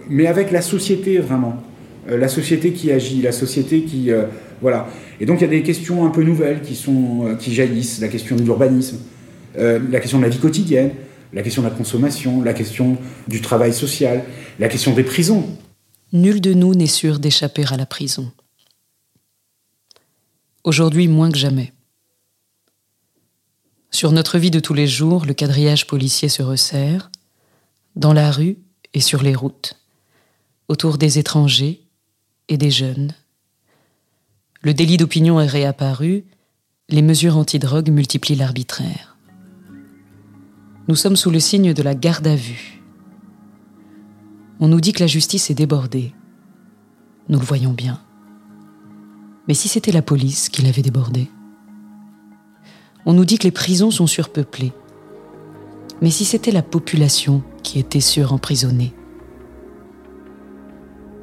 mais 0.10 0.28
avec 0.28 0.52
la 0.52 0.62
société 0.62 1.18
vraiment. 1.18 1.62
Euh, 2.10 2.18
la 2.18 2.28
société 2.28 2.72
qui 2.72 2.92
agit, 2.92 3.22
la 3.22 3.32
société 3.32 3.82
qui. 3.82 4.12
Euh, 4.12 4.26
voilà. 4.62 4.88
Et 5.20 5.26
donc 5.26 5.40
il 5.40 5.46
y 5.46 5.48
a 5.48 5.50
des 5.50 5.64
questions 5.64 6.06
un 6.06 6.10
peu 6.10 6.24
nouvelles 6.24 6.62
qui, 6.62 6.76
sont, 6.76 7.36
qui 7.40 7.54
jaillissent 7.54 8.00
la 8.02 8.08
question 8.08 8.36
de 8.36 8.42
l'urbanisme, 8.42 8.98
la 9.56 10.00
question 10.00 10.18
de 10.18 10.24
la 10.24 10.30
vie 10.30 10.38
quotidienne, 10.38 10.92
la 11.34 11.44
question 11.44 11.62
de 11.62 11.68
la 11.68 11.74
consommation, 11.74 12.42
la 12.42 12.54
question 12.54 12.98
du 13.28 13.42
travail 13.42 13.74
social, 13.74 14.24
la 14.60 14.68
question 14.68 14.94
des 14.94 15.04
prisons. 15.04 15.46
Nul 16.12 16.42
de 16.42 16.54
nous 16.54 16.74
n'est 16.74 16.88
sûr 16.88 17.20
d'échapper 17.20 17.66
à 17.72 17.78
la 17.78 17.86
prison 17.86 18.32
aujourd'hui 20.64 21.08
moins 21.08 21.32
que 21.32 21.38
jamais. 21.38 21.74
Sur 23.92 24.12
notre 24.12 24.38
vie 24.38 24.52
de 24.52 24.60
tous 24.60 24.74
les 24.74 24.88
jours, 24.88 25.26
le 25.26 25.34
quadrillage 25.34 25.88
policier 25.88 26.30
se 26.30 26.44
resserre, 26.44 27.10
dans 27.96 28.14
la 28.14 28.32
rue 28.32 28.58
et 28.94 29.02
sur 29.02 29.24
les 29.24 29.36
routes, 29.36 29.78
autour 30.68 30.98
des 30.98 31.18
étrangers 31.18 31.82
et 32.48 32.58
des 32.58 32.72
jeunes. 32.72 33.14
Le 34.62 34.74
délit 34.74 34.98
d'opinion 34.98 35.40
est 35.40 35.48
réapparu, 35.48 36.26
les 36.88 37.02
mesures 37.02 37.38
antidrogue 37.38 37.90
multiplient 37.90 38.36
l'arbitraire. 38.36 39.09
Nous 40.90 40.96
sommes 40.96 41.16
sous 41.16 41.30
le 41.30 41.40
signe 41.40 41.76
de 41.76 41.84
la 41.84 41.94
garde 41.94 42.26
à 42.26 42.36
vue. 42.36 42.82
On 44.60 44.68
nous 44.68 44.82
dit 44.82 44.92
que 44.92 45.02
la 45.02 45.08
justice 45.08 45.52
est 45.52 45.54
débordée. 45.54 46.16
Nous 47.28 47.38
le 47.38 47.46
voyons 47.46 47.74
bien. 47.74 48.02
Mais 49.48 49.54
si 49.54 49.68
c'était 49.68 49.92
la 49.92 50.02
police 50.02 50.50
qui 50.50 50.64
l'avait 50.64 50.82
débordé 50.82 51.30
On 53.06 53.14
nous 53.14 53.24
dit 53.24 53.38
que 53.38 53.44
les 53.44 53.52
prisons 53.52 53.92
sont 53.92 54.08
surpeuplées. 54.08 54.74
Mais 56.02 56.10
si 56.10 56.26
c'était 56.26 56.50
la 56.50 56.64
population 56.64 57.44
qui 57.62 57.78
était 57.78 58.00
suremprisonnée? 58.00 58.92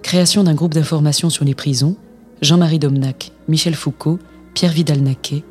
Création 0.05 0.45
d'un 0.45 0.55
groupe 0.55 0.75
d'information 0.75 1.29
sur 1.29 1.45
les 1.45 1.57
prisons, 1.57 1.97
Jean-Marie 2.41 2.79
Domnac, 2.79 3.33
Michel 3.49 3.75
Foucault, 3.75 4.21
Pierre 4.55 4.71
Vidal-Naquet, 4.71 5.43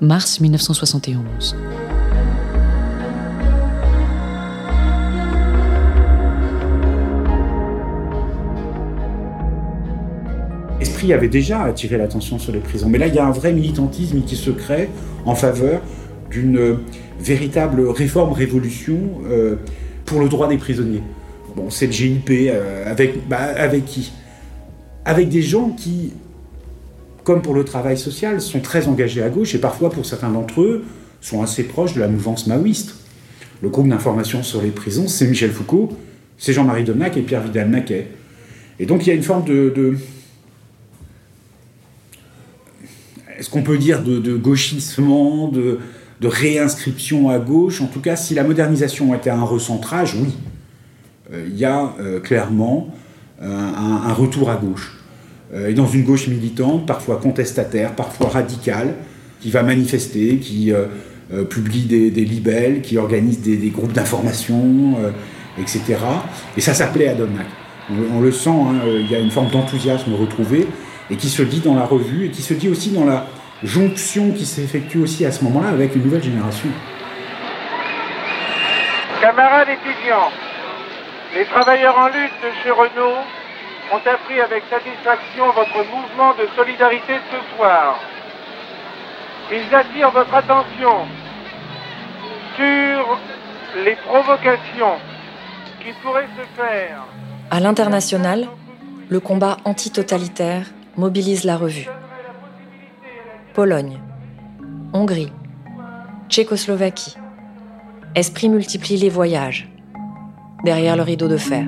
mars 0.00 0.38
1971. 0.38 1.56
Avait 11.12 11.28
déjà 11.28 11.62
attiré 11.62 11.98
l'attention 11.98 12.38
sur 12.38 12.52
les 12.52 12.60
prisons. 12.60 12.88
Mais 12.88 12.98
là, 12.98 13.06
il 13.06 13.14
y 13.14 13.18
a 13.18 13.26
un 13.26 13.30
vrai 13.30 13.52
militantisme 13.52 14.22
qui 14.22 14.36
se 14.36 14.50
crée 14.50 14.88
en 15.24 15.34
faveur 15.34 15.80
d'une 16.30 16.78
véritable 17.20 17.86
réforme, 17.88 18.32
révolution 18.32 18.98
euh, 19.28 19.56
pour 20.04 20.20
le 20.20 20.28
droit 20.28 20.48
des 20.48 20.58
prisonniers. 20.58 21.02
Bon, 21.56 21.70
c'est 21.70 21.86
le 21.86 21.92
GIP 21.92 22.30
euh, 22.30 22.90
avec, 22.90 23.28
bah, 23.28 23.38
avec 23.38 23.84
qui? 23.84 24.12
Avec 25.04 25.28
des 25.28 25.42
gens 25.42 25.70
qui, 25.70 26.12
comme 27.22 27.42
pour 27.42 27.54
le 27.54 27.64
travail 27.64 27.96
social, 27.96 28.40
sont 28.40 28.60
très 28.60 28.88
engagés 28.88 29.22
à 29.22 29.28
gauche 29.28 29.54
et 29.54 29.58
parfois, 29.58 29.90
pour 29.90 30.06
certains 30.06 30.30
d'entre 30.30 30.62
eux, 30.62 30.84
sont 31.20 31.42
assez 31.42 31.62
proches 31.64 31.94
de 31.94 32.00
la 32.00 32.08
mouvance 32.08 32.46
maoïste. 32.46 32.96
Le 33.62 33.68
groupe 33.68 33.88
d'information 33.88 34.42
sur 34.42 34.60
les 34.60 34.70
prisons, 34.70 35.06
c'est 35.08 35.26
Michel 35.26 35.50
Foucault, 35.50 35.90
c'est 36.36 36.52
Jean-Marie 36.52 36.84
Donac 36.84 37.16
et 37.16 37.22
Pierre 37.22 37.42
Vidal-Naquet. 37.42 38.08
Et 38.80 38.86
donc 38.86 39.06
il 39.06 39.10
y 39.10 39.12
a 39.12 39.14
une 39.14 39.22
forme 39.22 39.44
de 39.44 39.96
est-ce 43.38 43.50
qu'on 43.50 43.62
peut 43.62 43.78
dire 43.78 44.02
de, 44.02 44.36
gauchissement, 44.36 45.48
de, 45.48 45.78
réinscription 46.22 47.28
à 47.28 47.38
gauche? 47.38 47.80
En 47.80 47.86
tout 47.86 48.00
cas, 48.00 48.16
si 48.16 48.34
la 48.34 48.44
modernisation 48.44 49.14
était 49.14 49.30
un 49.30 49.42
recentrage, 49.42 50.14
oui. 50.14 50.34
Euh, 51.32 51.46
il 51.48 51.58
y 51.58 51.64
a 51.64 51.94
euh, 52.00 52.20
clairement 52.20 52.94
euh, 53.42 53.46
un, 53.46 54.12
retour 54.12 54.50
à 54.50 54.56
gauche. 54.56 54.98
et 55.54 55.74
dans 55.74 55.86
une 55.86 56.04
gauche 56.04 56.28
militante, 56.28 56.86
parfois 56.86 57.16
contestataire, 57.16 57.94
parfois 57.94 58.28
radicale, 58.28 58.94
qui 59.40 59.50
va 59.50 59.62
manifester, 59.62 60.38
qui 60.38 60.72
publie 61.50 61.84
des, 61.84 62.24
libelles, 62.24 62.80
qui 62.80 62.96
organise 62.96 63.40
des, 63.40 63.70
groupes 63.70 63.92
d'information, 63.92 64.96
etc. 65.60 65.82
Et 66.56 66.60
ça 66.60 66.72
s'appelait 66.72 67.08
à 67.08 67.14
On, 67.90 68.16
on, 68.16 68.20
le 68.20 68.32
sent, 68.32 68.48
hein, 68.50 68.80
il 68.98 69.10
y 69.10 69.14
a 69.14 69.18
une 69.18 69.30
forme 69.30 69.50
d'enthousiasme 69.50 70.14
retrouvé 70.14 70.66
et 71.10 71.16
qui 71.16 71.28
se 71.28 71.42
dit 71.42 71.60
dans 71.60 71.74
la 71.74 71.84
revue 71.84 72.26
et 72.26 72.30
qui 72.30 72.42
se 72.42 72.54
dit 72.54 72.68
aussi 72.68 72.90
dans 72.90 73.04
la 73.04 73.26
jonction 73.62 74.32
qui 74.32 74.46
s'effectue 74.46 74.98
aussi 74.98 75.24
à 75.24 75.32
ce 75.32 75.44
moment-là 75.44 75.68
avec 75.68 75.94
une 75.94 76.02
nouvelle 76.02 76.22
génération. 76.22 76.68
Camarades 79.20 79.68
étudiants, 79.68 80.30
les 81.34 81.44
travailleurs 81.46 81.98
en 81.98 82.06
lutte 82.08 82.32
de 82.42 82.50
chez 82.62 82.70
Renault 82.70 83.18
ont 83.92 84.08
appris 84.08 84.40
avec 84.40 84.64
satisfaction 84.70 85.46
votre 85.54 85.78
mouvement 85.90 86.34
de 86.34 86.46
solidarité 86.56 87.14
de 87.14 87.38
ce 87.38 87.56
soir. 87.56 87.98
Ils 89.52 89.74
attirent 89.74 90.10
votre 90.10 90.34
attention 90.34 91.06
sur 92.56 93.18
les 93.84 93.96
provocations 93.96 94.96
qui 95.80 95.92
pourraient 96.02 96.28
se 96.36 96.60
faire 96.60 97.04
À 97.50 97.60
l'international, 97.60 98.46
le 99.08 99.20
combat 99.20 99.58
anti-totalitaire 99.64 100.66
mobilise 100.96 101.44
la 101.44 101.56
revue. 101.56 101.88
Pologne, 103.54 103.98
Hongrie, 104.92 105.32
Tchécoslovaquie. 106.28 107.16
Esprit 108.14 108.48
multiplie 108.48 108.96
les 108.96 109.08
voyages. 109.08 109.68
Derrière 110.64 110.96
le 110.96 111.02
rideau 111.02 111.28
de 111.28 111.36
fer. 111.36 111.66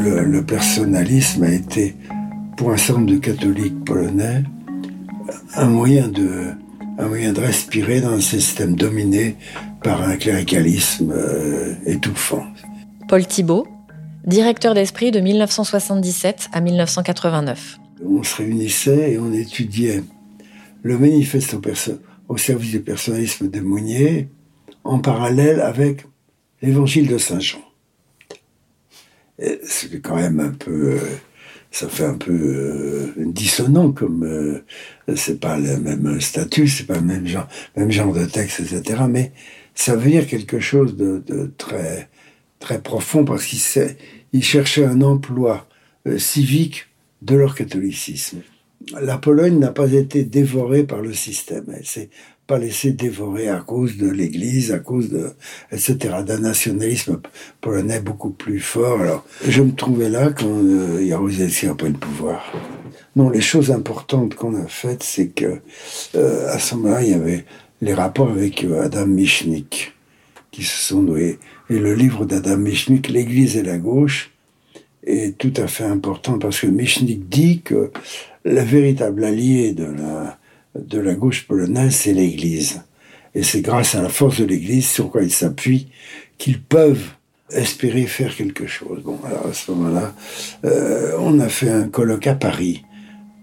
Le, 0.00 0.42
personnalisme 0.42 1.42
a 1.42 1.50
été, 1.50 1.96
pour 2.56 2.70
un 2.70 2.76
certain 2.76 3.00
nombre 3.00 3.12
de 3.12 3.18
catholiques 3.18 3.84
polonais, 3.84 4.44
un 5.56 5.66
moyen 5.66 6.08
de, 6.08 6.54
un 6.98 7.06
moyen 7.06 7.32
de 7.32 7.40
respirer 7.40 8.00
dans 8.00 8.10
un 8.10 8.20
système 8.20 8.74
dominé 8.74 9.36
par 9.82 10.02
un 10.02 10.16
cléricalisme 10.16 11.12
euh, 11.12 11.74
étouffant. 11.86 12.44
Paul 13.08 13.24
Thibault, 13.24 13.68
directeur 14.26 14.74
d'esprit 14.74 15.12
de 15.12 15.20
1977 15.20 16.48
à 16.52 16.60
1989. 16.60 17.78
On 18.04 18.22
se 18.22 18.36
réunissait 18.36 19.12
et 19.12 19.18
on 19.18 19.32
étudiait 19.32 20.02
le 20.82 20.98
manifeste 20.98 21.56
au, 22.28 22.36
service 22.36 22.70
du 22.70 22.80
personnalisme 22.80 23.48
de 23.48 23.60
Mounier 23.60 24.28
en 24.84 24.98
parallèle 24.98 25.60
avec 25.60 26.04
l'évangile 26.62 27.06
de 27.06 27.18
Saint 27.18 27.40
Jean. 27.40 27.58
C'est 29.38 30.02
quand 30.02 30.16
même 30.16 30.40
un 30.40 30.50
peu, 30.50 30.94
euh, 30.94 31.00
ça 31.70 31.88
fait 31.88 32.04
un 32.04 32.14
peu 32.14 32.32
euh, 32.32 33.12
dissonant 33.18 33.92
comme 33.92 34.24
euh, 34.24 34.64
c'est 35.16 35.40
pas 35.40 35.58
le 35.58 35.76
même 35.78 36.20
statut, 36.20 36.66
c'est 36.68 36.86
pas 36.86 36.96
le 36.96 37.02
même 37.02 37.26
genre, 37.26 37.48
même 37.76 37.90
genre 37.90 38.12
de 38.12 38.24
texte, 38.24 38.60
etc. 38.60 39.02
Mais 39.08 39.32
ça 39.74 39.94
veut 39.94 40.10
dire 40.10 40.26
quelque 40.26 40.60
chose 40.60 40.96
de, 40.96 41.22
très 41.58 42.08
très 42.58 42.80
profond 42.80 43.24
parce 43.24 43.44
qu'ils 43.44 44.42
cherchaient 44.42 44.84
un 44.84 45.02
emploi 45.02 45.68
euh, 46.06 46.18
civique 46.18 46.88
de 47.22 47.36
leur 47.36 47.54
catholicisme. 47.54 48.38
La 49.00 49.18
Pologne 49.18 49.58
n'a 49.58 49.70
pas 49.70 49.92
été 49.92 50.24
dévorée 50.24 50.84
par 50.84 51.02
le 51.02 51.12
système. 51.12 51.66
Pas 52.48 52.58
laissée 52.58 52.92
dévorer 52.92 53.50
à 53.50 53.58
cause 53.58 53.98
de 53.98 54.08
l'Église, 54.08 54.72
à 54.72 54.78
cause 54.78 55.10
de, 55.10 55.32
etc., 55.70 55.96
d'un 56.26 56.40
nationalisme 56.40 57.20
polonais 57.60 58.00
beaucoup 58.00 58.30
plus 58.30 58.58
fort. 58.58 59.02
Alors, 59.02 59.24
je 59.46 59.62
me 59.62 59.72
trouvais 59.72 60.08
là 60.08 60.30
quand 60.30 60.46
euh, 60.48 61.06
Jaruzelski 61.06 61.66
a 61.66 61.74
pris 61.74 61.90
le 61.90 61.98
pouvoir. 61.98 62.50
Non, 63.14 63.28
les 63.28 63.42
choses 63.42 63.70
importantes 63.70 64.34
qu'on 64.34 64.54
a 64.54 64.66
faites, 64.66 65.02
c'est 65.02 65.28
que 65.28 65.60
euh, 66.14 66.48
à 66.48 66.58
ce 66.58 66.74
moment-là, 66.76 67.02
il 67.02 67.10
y 67.10 67.14
avait 67.14 67.44
les 67.82 67.92
rapports 67.92 68.30
avec 68.30 68.64
euh, 68.64 68.82
Adam 68.82 69.06
Michnik 69.06 69.92
qui 70.50 70.62
se 70.62 70.88
sont 70.88 71.02
noués. 71.02 71.38
Et 71.68 71.78
le 71.78 71.94
livre 71.94 72.24
d'Adam 72.24 72.56
Michnik, 72.56 73.10
L'Église 73.10 73.58
et 73.58 73.62
la 73.62 73.76
gauche, 73.76 74.30
est 75.06 75.36
tout 75.36 75.52
à 75.58 75.66
fait 75.66 75.84
important 75.84 76.38
parce 76.38 76.60
que 76.60 76.66
Michnik 76.66 77.28
dit 77.28 77.60
que 77.60 77.90
la 78.46 78.64
véritable 78.64 79.24
alliée 79.24 79.72
de 79.72 79.84
la, 79.84 80.38
de 80.86 80.98
la 80.98 81.14
gauche 81.14 81.46
polonaise, 81.46 81.94
c'est 81.94 82.12
l'Église. 82.12 82.82
Et 83.34 83.42
c'est 83.42 83.60
grâce 83.60 83.94
à 83.94 84.02
la 84.02 84.08
force 84.08 84.40
de 84.40 84.44
l'Église 84.44 84.88
sur 84.88 85.10
quoi 85.10 85.22
ils 85.22 85.32
s'appuient 85.32 85.88
qu'ils 86.38 86.60
peuvent 86.60 87.10
espérer 87.50 88.02
faire 88.04 88.34
quelque 88.34 88.66
chose. 88.66 89.02
Bon, 89.02 89.18
alors 89.24 89.46
à 89.46 89.52
ce 89.52 89.70
moment-là, 89.72 90.14
euh, 90.64 91.12
on 91.18 91.40
a 91.40 91.48
fait 91.48 91.70
un 91.70 91.88
colloque 91.88 92.26
à 92.26 92.34
Paris 92.34 92.84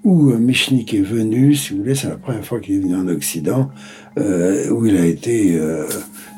où 0.03 0.29
euh, 0.29 0.37
Michnik 0.37 0.93
est 0.93 1.01
venu, 1.01 1.55
si 1.55 1.73
vous 1.73 1.79
voulez, 1.79 1.95
c'est 1.95 2.09
la 2.09 2.17
première 2.17 2.45
fois 2.45 2.59
qu'il 2.59 2.75
est 2.75 2.79
venu 2.79 2.95
en 2.95 3.07
Occident, 3.07 3.71
euh, 4.19 4.69
où 4.69 4.85
il 4.85 4.97
a 4.97 5.05
été 5.05 5.59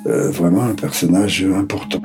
vraiment 0.06 0.64
un 0.64 0.76
personnage 0.76 1.44
important. 1.44 2.02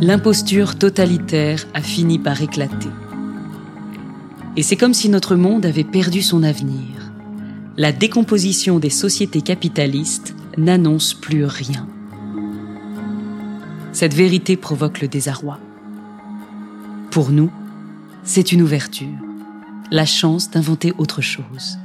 L'imposture 0.00 0.76
totalitaire 0.76 1.66
a 1.72 1.80
fini 1.80 2.18
par 2.18 2.42
éclater. 2.42 2.88
Et 4.56 4.62
c'est 4.62 4.76
comme 4.76 4.92
si 4.92 5.08
notre 5.08 5.36
monde 5.36 5.64
avait 5.64 5.84
perdu 5.84 6.20
son 6.20 6.42
avenir. 6.42 7.12
La 7.76 7.92
décomposition 7.92 8.80
des 8.80 8.90
sociétés 8.90 9.40
capitalistes 9.40 10.34
n'annonce 10.58 11.14
plus 11.14 11.44
rien. 11.44 11.86
Cette 13.92 14.14
vérité 14.14 14.56
provoque 14.56 15.00
le 15.00 15.08
désarroi. 15.08 15.58
Pour 17.12 17.30
nous, 17.30 17.50
c'est 18.24 18.50
une 18.50 18.62
ouverture, 18.62 19.18
la 19.92 20.06
chance 20.06 20.50
d'inventer 20.50 20.92
autre 20.98 21.20
chose. 21.20 21.78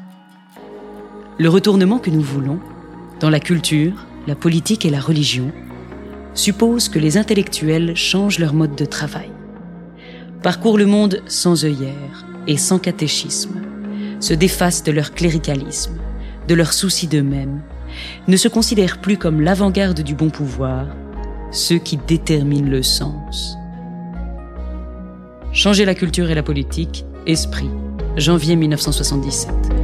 Le 1.37 1.49
retournement 1.49 1.99
que 1.99 2.09
nous 2.09 2.21
voulons, 2.21 2.59
dans 3.19 3.29
la 3.29 3.39
culture, 3.39 4.07
la 4.25 4.35
politique 4.35 4.85
et 4.85 4.89
la 4.89 4.99
religion, 4.99 5.51
suppose 6.33 6.89
que 6.89 6.99
les 6.99 7.17
intellectuels 7.17 7.95
changent 7.95 8.39
leur 8.39 8.53
mode 8.53 8.75
de 8.75 8.85
travail, 8.85 9.29
parcourent 10.41 10.77
le 10.77 10.85
monde 10.85 11.21
sans 11.27 11.65
œillères 11.65 12.25
et 12.47 12.57
sans 12.57 12.79
catéchisme, 12.79 13.61
se 14.19 14.33
défacent 14.33 14.83
de 14.83 14.91
leur 14.91 15.13
cléricalisme, 15.13 15.97
de 16.47 16.55
leur 16.55 16.73
souci 16.73 17.07
d'eux-mêmes, 17.07 17.61
ne 18.27 18.37
se 18.37 18.47
considèrent 18.47 18.99
plus 18.99 19.17
comme 19.17 19.41
l'avant-garde 19.41 20.01
du 20.01 20.15
bon 20.15 20.29
pouvoir, 20.29 20.87
ceux 21.51 21.77
qui 21.77 21.97
déterminent 21.97 22.69
le 22.69 22.83
sens. 22.83 23.55
Changer 25.51 25.85
la 25.85 25.95
culture 25.95 26.29
et 26.29 26.35
la 26.35 26.43
politique, 26.43 27.05
Esprit, 27.25 27.69
janvier 28.17 28.55
1977. 28.55 29.78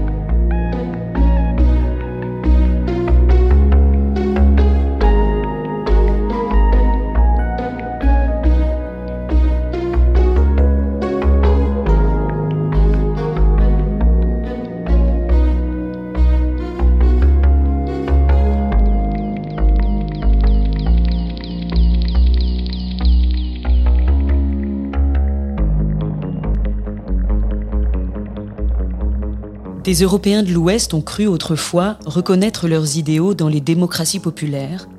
Des 29.86 30.02
Européens 30.02 30.42
de 30.42 30.52
l'Ouest 30.52 30.96
ont 30.96 31.02
cru 31.02 31.28
autrefois 31.28 32.00
reconnaître 32.08 32.68
leurs 32.68 32.98
idéaux 32.98 33.36
dans 33.36 33.50
les 33.50 33.62
démocraties 33.62 34.20
populaires. 34.20 34.90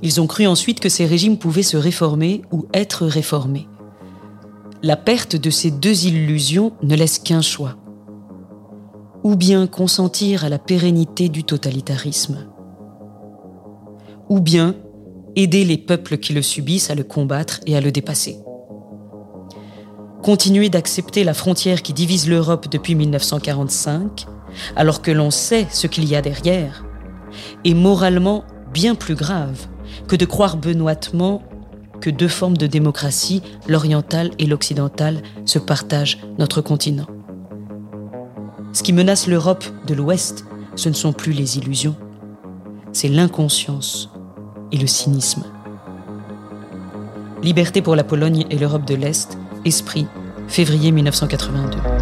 Ils 0.00 0.18
ont 0.18 0.26
cru 0.26 0.46
ensuite 0.46 0.80
que 0.80 0.88
ces 0.88 1.04
régimes 1.04 1.36
pouvaient 1.36 1.62
se 1.62 1.76
réformer 1.76 2.40
ou 2.50 2.64
être 2.72 3.04
réformés. 3.04 3.68
La 4.82 4.96
perte 4.96 5.36
de 5.36 5.50
ces 5.50 5.70
deux 5.70 6.06
illusions 6.06 6.72
ne 6.82 6.96
laisse 6.96 7.18
qu'un 7.18 7.42
choix. 7.42 7.76
Ou 9.24 9.36
bien 9.36 9.66
consentir 9.66 10.46
à 10.46 10.48
la 10.48 10.58
pérennité 10.58 11.28
du 11.28 11.44
totalitarisme. 11.44 12.46
Ou 14.30 14.40
bien 14.40 14.74
aider 15.36 15.66
les 15.66 15.76
peuples 15.76 16.16
qui 16.16 16.32
le 16.32 16.40
subissent 16.40 16.88
à 16.88 16.94
le 16.94 17.04
combattre 17.04 17.60
et 17.66 17.76
à 17.76 17.82
le 17.82 17.92
dépasser. 17.92 18.38
Continuer 20.22 20.68
d'accepter 20.68 21.24
la 21.24 21.34
frontière 21.34 21.82
qui 21.82 21.92
divise 21.92 22.28
l'Europe 22.28 22.68
depuis 22.70 22.94
1945, 22.94 24.26
alors 24.76 25.02
que 25.02 25.10
l'on 25.10 25.32
sait 25.32 25.66
ce 25.70 25.88
qu'il 25.88 26.04
y 26.04 26.14
a 26.14 26.22
derrière, 26.22 26.84
est 27.64 27.74
moralement 27.74 28.44
bien 28.72 28.94
plus 28.94 29.16
grave 29.16 29.66
que 30.06 30.14
de 30.14 30.24
croire 30.24 30.56
benoîtement 30.56 31.42
que 32.00 32.08
deux 32.08 32.28
formes 32.28 32.56
de 32.56 32.68
démocratie, 32.68 33.42
l'orientale 33.66 34.30
et 34.38 34.46
l'occidentale, 34.46 35.22
se 35.44 35.58
partagent 35.58 36.18
notre 36.38 36.60
continent. 36.60 37.06
Ce 38.72 38.84
qui 38.84 38.92
menace 38.92 39.26
l'Europe 39.26 39.64
de 39.88 39.94
l'Ouest, 39.94 40.44
ce 40.76 40.88
ne 40.88 40.94
sont 40.94 41.12
plus 41.12 41.32
les 41.32 41.58
illusions, 41.58 41.96
c'est 42.92 43.08
l'inconscience 43.08 44.08
et 44.70 44.78
le 44.78 44.86
cynisme. 44.86 45.42
Liberté 47.42 47.82
pour 47.82 47.96
la 47.96 48.04
Pologne 48.04 48.46
et 48.50 48.56
l'Europe 48.56 48.84
de 48.84 48.94
l'Est, 48.94 49.36
Esprit, 49.64 50.06
février 50.48 50.90
1982. 50.90 52.01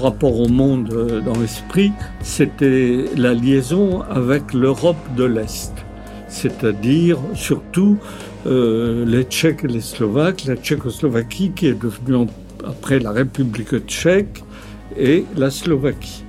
Rapport 0.00 0.38
au 0.38 0.48
monde 0.48 0.92
euh, 0.92 1.20
dans 1.20 1.38
l'esprit, 1.38 1.92
c'était 2.22 3.04
la 3.16 3.34
liaison 3.34 4.02
avec 4.02 4.54
l'Europe 4.54 4.96
de 5.16 5.24
l'Est, 5.24 5.72
c'est-à-dire 6.28 7.18
surtout 7.34 7.98
euh, 8.46 9.04
les 9.04 9.24
Tchèques 9.24 9.64
et 9.64 9.68
les 9.68 9.80
Slovaques, 9.80 10.44
la 10.46 10.56
Tchécoslovaquie 10.56 11.52
qui 11.52 11.66
est 11.66 11.80
devenue 11.80 12.26
après 12.66 12.98
la 12.98 13.12
République 13.12 13.78
tchèque 13.86 14.42
et 14.98 15.24
la 15.36 15.50
Slovaquie. 15.50 16.24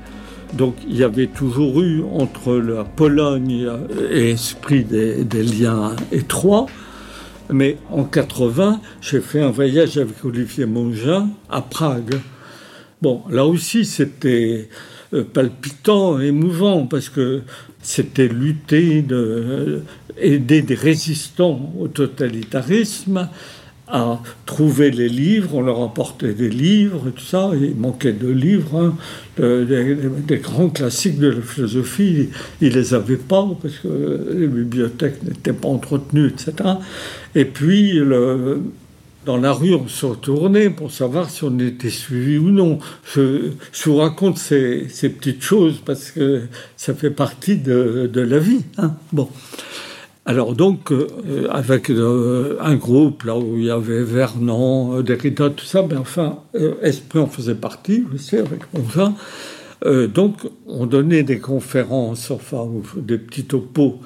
Donc 0.54 0.76
il 0.88 0.98
y 0.98 1.04
avait 1.04 1.28
toujours 1.28 1.82
eu 1.82 2.04
entre 2.04 2.56
la 2.56 2.84
Pologne 2.84 3.70
et 4.12 4.32
l'esprit 4.32 4.84
des, 4.84 5.24
des 5.24 5.44
liens 5.44 5.96
étroits. 6.12 6.66
Mais 7.50 7.78
en 7.90 8.04
80, 8.04 8.80
j'ai 9.02 9.20
fait 9.20 9.42
un 9.42 9.52
voyage 9.52 9.98
avec 9.98 10.24
Olivier 10.24 10.66
Mongin 10.66 11.30
à 11.50 11.62
Prague. 11.62 12.16
Bon, 13.02 13.24
là 13.30 13.46
aussi, 13.46 13.86
c'était 13.86 14.70
euh, 15.14 15.24
palpitant, 15.24 16.20
émouvant, 16.20 16.86
parce 16.86 17.10
que 17.10 17.42
c'était 17.82 18.28
lutter, 18.28 19.02
de, 19.02 19.82
aider 20.18 20.62
des 20.62 20.76
résistants 20.76 21.74
au 21.80 21.88
totalitarisme 21.88 23.28
à 23.88 24.22
trouver 24.46 24.90
les 24.90 25.10
livres, 25.10 25.56
on 25.56 25.62
leur 25.62 25.82
apportait 25.82 26.34
des 26.34 26.50
livres, 26.50 27.10
tout 27.10 27.24
ça, 27.24 27.52
il 27.60 27.76
manquait 27.76 28.14
de 28.14 28.30
livres, 28.30 28.80
hein, 28.80 28.96
des, 29.38 30.38
grands 30.38 30.70
classiques 30.70 31.20
de 31.20 31.28
la 31.28 31.42
philosophie, 31.42 32.30
ils 32.62 32.74
les 32.74 32.94
avaient 32.94 33.18
pas 33.18 33.50
parce 33.62 33.80
que 33.80 34.34
les 34.34 34.48
bibliothèques 34.48 35.22
n'étaient 35.24 35.52
pas 35.54 35.68
entretenues, 35.68 36.28
etc. 36.28 36.54
Et 37.36 37.44
puis, 37.44 37.94
le, 37.94 38.62
dans 39.26 39.38
la 39.38 39.54
rue, 39.54 39.76
on 39.76 39.88
se 39.88 40.06
retournait 40.06 40.70
pour 40.70 40.92
savoir 40.92 41.30
si 41.30 41.44
on 41.44 41.58
était 41.60 41.90
suivi 41.90 42.38
ou 42.38 42.50
non. 42.50 42.80
Je, 43.14 43.52
vous 43.86 43.98
raconte 43.98 44.38
ces, 44.38 44.88
petites 45.10 45.44
choses 45.44 45.82
parce 45.86 46.12
que 46.12 46.44
ça 46.76 46.94
fait 46.94 47.12
partie 47.12 47.58
de, 47.58 48.10
la 48.14 48.40
vie. 48.40 48.64
Hein. 48.78 48.94
Bon. 49.14 49.30
Alors 50.26 50.54
donc, 50.54 50.92
euh, 50.92 51.48
avec 51.50 51.90
euh, 51.90 52.58
un 52.62 52.76
groupe 52.76 53.24
là 53.24 53.38
où 53.38 53.58
il 53.58 53.66
y 53.66 53.72
avait 53.72 54.04
Vernon, 54.04 54.98
euh, 54.98 55.04
Derrida, 55.04 55.50
tout 55.50 55.66
ça, 55.66 55.82
ben 55.82 55.98
enfin, 55.98 56.40
Esprit 56.84 57.20
en 57.20 57.28
faisait 57.28 57.56
partie 57.56 58.06
aussi 58.14 58.38
avec 58.38 58.62
mon 58.74 58.84
donc, 60.14 60.48
on 60.68 60.86
donnait 60.86 61.24
des 61.24 61.40
conférences, 61.40 62.30
enfin, 62.30 62.70
des 62.96 63.18
petits 63.18 63.46
topos 63.46 64.00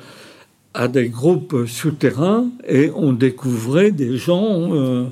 à 0.75 0.87
des 0.87 1.09
groupes 1.09 1.65
souterrains 1.67 2.49
et 2.67 2.91
on 2.93 3.13
découvrait 3.13 3.91
des 3.91 4.17
gens 4.17 5.09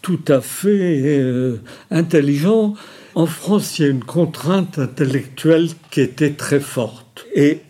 tout 0.00 0.20
à 0.28 0.40
fait 0.40 1.60
intelligents. 1.90 2.74
En 3.14 3.26
France, 3.26 3.78
il 3.78 3.82
y 3.82 3.84
a 3.86 3.90
une 3.90 4.04
contrainte 4.04 4.78
intellectuelle 4.78 5.68
qui 5.90 6.00
était 6.00 6.30
très 6.30 6.60
forte. 6.60 7.26
Et 7.34 7.60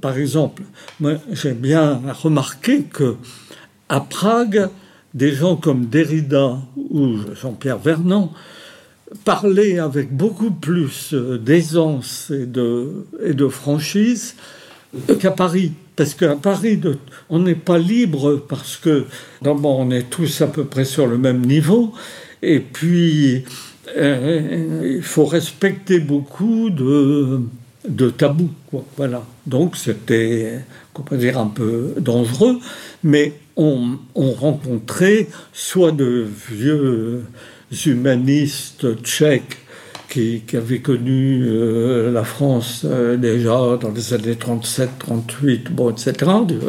par 0.00 0.18
exemple, 0.18 0.62
j'ai 1.32 1.52
bien 1.52 2.00
remarqué 2.22 2.82
que 2.82 3.16
à 3.88 4.00
Prague, 4.00 4.68
des 5.14 5.32
gens 5.32 5.56
comme 5.56 5.86
Derrida 5.86 6.58
ou 6.76 7.16
Jean-Pierre 7.40 7.78
Vernant 7.78 8.32
parlaient 9.24 9.78
avec 9.78 10.14
beaucoup 10.16 10.52
plus 10.52 11.14
d'aisance 11.14 12.30
et 12.30 12.46
de, 12.46 13.06
et 13.24 13.34
de 13.34 13.48
franchise 13.48 14.36
qu'à 15.20 15.30
Paris. 15.30 15.72
Parce 15.96 16.14
qu'à 16.14 16.36
Paris, 16.36 16.80
on 17.28 17.40
n'est 17.40 17.54
pas 17.54 17.78
libre 17.78 18.36
parce 18.48 18.76
que 18.76 19.04
d'abord 19.42 19.78
on 19.78 19.90
est 19.90 20.08
tous 20.08 20.40
à 20.40 20.46
peu 20.46 20.64
près 20.64 20.84
sur 20.84 21.06
le 21.06 21.18
même 21.18 21.44
niveau, 21.44 21.92
et 22.42 22.60
puis 22.60 23.44
euh, 23.96 24.96
il 24.96 25.02
faut 25.02 25.26
respecter 25.26 26.00
beaucoup 26.00 26.70
de 26.70 27.40
de 27.88 28.10
tabou. 28.10 28.50
Quoi. 28.70 28.84
Voilà. 28.96 29.24
Donc 29.46 29.76
c'était, 29.76 30.60
on 30.94 31.02
peut 31.02 31.16
dire, 31.16 31.38
un 31.38 31.46
peu 31.46 31.94
dangereux, 31.98 32.58
mais 33.02 33.32
on, 33.56 33.98
rencontrait 34.14 35.28
soit 35.52 35.92
de 35.92 36.26
vieux 36.50 37.24
humanistes 37.86 39.02
tchèques 39.02 39.58
qui, 40.10 40.42
avaient 40.54 40.80
connu 40.80 41.44
euh, 41.46 42.10
la 42.10 42.24
France 42.24 42.82
euh, 42.84 43.16
déjà 43.16 43.78
dans 43.80 43.92
les 43.94 44.12
années 44.12 44.34
37, 44.34 44.90
38, 44.98 45.72
bon, 45.72 45.90
etc. 45.90 46.12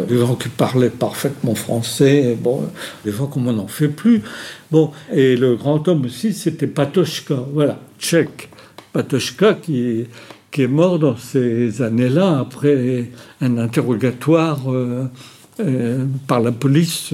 Des, 0.08 0.18
gens 0.18 0.36
qui 0.36 0.50
parlaient 0.50 0.92
parfaitement 0.92 1.56
français, 1.56 2.38
bon, 2.40 2.64
des 3.04 3.12
gens 3.12 3.26
comme 3.26 3.48
on 3.48 3.54
n'en 3.54 3.68
fait 3.68 3.88
plus. 3.88 4.22
Bon, 4.70 4.92
et 5.12 5.36
le 5.36 5.56
grand 5.56 5.88
homme 5.88 6.06
aussi, 6.06 6.34
c'était 6.34 6.68
Patochka, 6.68 7.44
voilà, 7.54 7.80
tchèque. 8.00 8.50
Patochka 8.94 9.56
qui 9.56 10.06
qui 10.52 10.64
est 10.64 10.68
mort 10.68 11.00
dans 11.00 11.16
ces 11.16 11.82
années-là 11.82 12.40
après 12.40 13.10
un 13.40 13.58
interrogatoire 13.58 14.60
euh, 14.70 16.06
par 16.28 16.42
la 16.42 16.52
police 16.52 17.14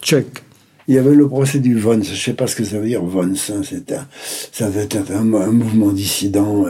tchèque. 0.00 0.42
Il 0.88 0.94
y 0.94 0.98
avait 0.98 1.14
le 1.14 1.28
procès 1.28 1.60
du 1.60 1.78
Vons, 1.78 2.02
je 2.02 2.10
ne 2.10 2.16
sais 2.16 2.32
pas 2.32 2.46
ce 2.46 2.56
que 2.56 2.64
ça 2.64 2.78
veut 2.78 2.86
dire 2.86 3.04
Vons, 3.04 3.22
hein, 3.22 3.60
un, 3.60 4.06
ça 4.52 4.66
devait 4.68 4.84
être 4.84 5.12
un, 5.12 5.22
mouvement 5.22 5.92
dissident 5.92 6.64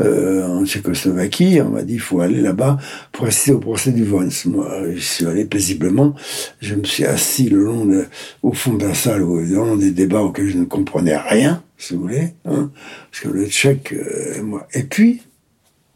en 0.00 0.66
Tchécoslovaquie. 0.66 1.60
On 1.62 1.70
m'a 1.70 1.82
dit 1.82 1.94
il 1.94 2.00
faut 2.00 2.20
aller 2.20 2.40
là-bas 2.40 2.78
pour 3.12 3.26
assister 3.26 3.52
au 3.52 3.60
procès 3.60 3.92
du 3.92 4.04
Vons. 4.04 4.28
Moi, 4.46 4.68
je 4.94 5.00
suis 5.00 5.26
allé 5.26 5.44
paisiblement. 5.44 6.14
Je 6.60 6.74
me 6.74 6.84
suis 6.84 7.04
assis 7.04 7.48
le 7.48 7.64
long 7.64 7.84
de, 7.84 8.06
au 8.42 8.52
fond 8.52 8.74
de 8.74 8.84
la 8.84 8.94
salle, 8.94 9.22
au 9.22 9.40
long 9.40 9.76
des 9.76 9.92
débats 9.92 10.22
auxquels 10.22 10.48
je 10.48 10.58
ne 10.58 10.64
comprenais 10.64 11.16
rien 11.16 11.62
si 11.76 11.94
vous 11.94 12.02
voulez, 12.02 12.34
hein, 12.44 12.70
parce 13.10 13.22
que 13.22 13.28
le 13.28 13.46
tchèque, 13.46 13.92
euh, 13.92 14.42
moi. 14.42 14.66
Et 14.74 14.84
puis, 14.84 15.22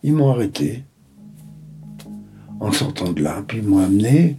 ils 0.03 0.13
m'ont 0.13 0.31
arrêté 0.31 0.83
en 2.61 2.73
sortant 2.73 3.13
de 3.13 3.23
là, 3.23 3.43
puis 3.47 3.59
ils 3.59 3.65
m'ont 3.65 3.79
amené 3.79 4.37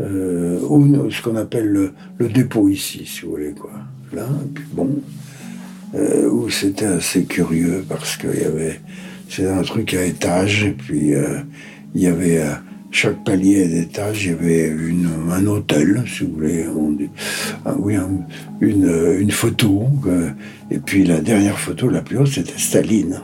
euh, 0.00 0.60
au, 0.60 1.10
ce 1.10 1.22
qu'on 1.22 1.36
appelle 1.36 1.92
le, 2.18 2.28
dépôt 2.28 2.68
ici, 2.68 3.04
si 3.06 3.22
vous 3.22 3.32
voulez, 3.32 3.52
quoi. 3.52 3.72
Là, 4.12 4.26
puis 4.54 4.64
bon, 4.72 4.90
euh, 5.94 6.28
où 6.28 6.48
c'était 6.50 6.86
assez 6.86 7.24
curieux 7.24 7.84
parce 7.88 8.16
qu'il 8.16 8.40
y 8.40 8.44
avait, 8.44 8.80
c'était 9.28 9.48
un 9.48 9.62
truc 9.62 9.94
à 9.94 10.04
étage, 10.04 10.64
et 10.64 10.72
puis 10.72 11.12
il 11.94 12.00
y 12.00 12.06
avait 12.06 12.42
chaque 12.90 13.24
palier 13.24 13.66
d'étage, 13.66 14.24
il 14.24 14.30
y 14.30 14.34
avait 14.34 14.68
une, 14.68 15.08
un 15.30 15.46
hôtel, 15.46 16.02
si 16.06 16.24
vous 16.24 16.32
voulez, 16.32 16.64
ah 17.64 17.74
oui, 17.78 17.94
une, 18.60 19.18
une, 19.20 19.30
photo. 19.30 19.86
Euh, 20.06 20.30
et 20.70 20.78
puis 20.78 21.04
la 21.04 21.20
dernière 21.20 21.58
photo, 21.58 21.88
la 21.88 22.00
plus 22.00 22.18
haute, 22.18 22.28
c'était 22.28 22.58
Staline. 22.58 23.20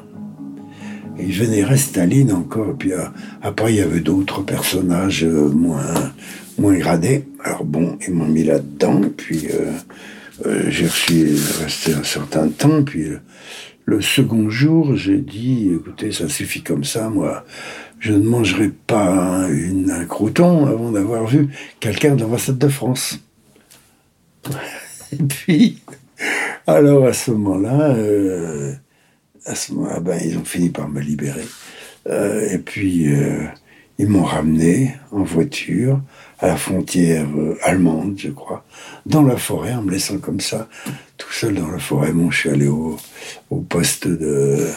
Et 1.18 1.24
il 1.24 1.32
vénérait 1.32 1.76
Staline 1.76 2.32
encore. 2.32 2.70
Et 2.70 2.74
puis 2.74 2.92
euh, 2.92 3.04
après, 3.40 3.72
il 3.72 3.76
y 3.76 3.80
avait 3.80 4.00
d'autres 4.00 4.42
personnages 4.42 5.24
euh, 5.24 5.48
moins, 5.48 5.94
moins 6.62 6.78
gradés. 6.78 7.24
Alors 7.44 7.64
bon, 7.64 7.98
ils 8.06 8.14
m'ont 8.14 8.28
mis 8.28 8.44
là-dedans. 8.44 9.02
Puis 9.16 9.48
j'ai 10.68 10.86
reçu 10.86 11.36
resté 11.60 11.92
un 11.92 12.04
certain 12.04 12.48
temps. 12.48 12.82
Puis 12.82 13.08
le 13.84 14.00
second 14.00 14.48
jour, 14.48 14.96
j'ai 14.96 15.18
dit, 15.18 15.72
écoutez, 15.74 16.12
ça 16.12 16.28
suffit 16.28 16.62
comme 16.62 16.84
ça, 16.84 17.08
moi 17.08 17.44
je 18.02 18.12
ne 18.12 18.28
mangerai 18.28 18.70
pas 18.86 19.46
une, 19.48 19.92
un 19.92 20.04
crouton 20.06 20.66
avant 20.66 20.90
d'avoir 20.90 21.24
vu 21.24 21.48
quelqu'un 21.78 22.16
de 22.16 22.22
l'ambassade 22.22 22.58
de 22.58 22.68
France. 22.68 23.20
Et 25.12 25.22
puis, 25.22 25.78
alors 26.66 27.06
à 27.06 27.12
ce 27.12 27.30
moment-là, 27.30 27.90
euh, 27.94 28.72
moment-là, 29.70 30.00
ben, 30.00 30.18
ils 30.24 30.36
ont 30.36 30.44
fini 30.44 30.70
par 30.70 30.88
me 30.88 31.00
libérer. 31.00 31.46
Euh, 32.08 32.48
et 32.50 32.58
puis, 32.58 33.12
euh, 33.12 33.44
ils 33.98 34.08
m'ont 34.08 34.24
ramené 34.24 34.96
en 35.12 35.22
voiture 35.22 36.00
à 36.42 36.48
la 36.48 36.56
frontière 36.56 37.26
allemande, 37.62 38.14
je 38.18 38.28
crois, 38.30 38.64
dans 39.06 39.22
la 39.22 39.36
forêt, 39.36 39.72
en 39.72 39.82
me 39.82 39.92
laissant 39.92 40.18
comme 40.18 40.40
ça, 40.40 40.68
tout 41.16 41.32
seul 41.32 41.54
dans 41.54 41.68
la 41.68 41.78
forêt. 41.78 42.12
Bon, 42.12 42.30
je 42.30 42.38
suis 42.38 42.50
allé 42.50 42.66
au, 42.66 42.96
au 43.50 43.60
poste 43.60 44.08
de, 44.08 44.68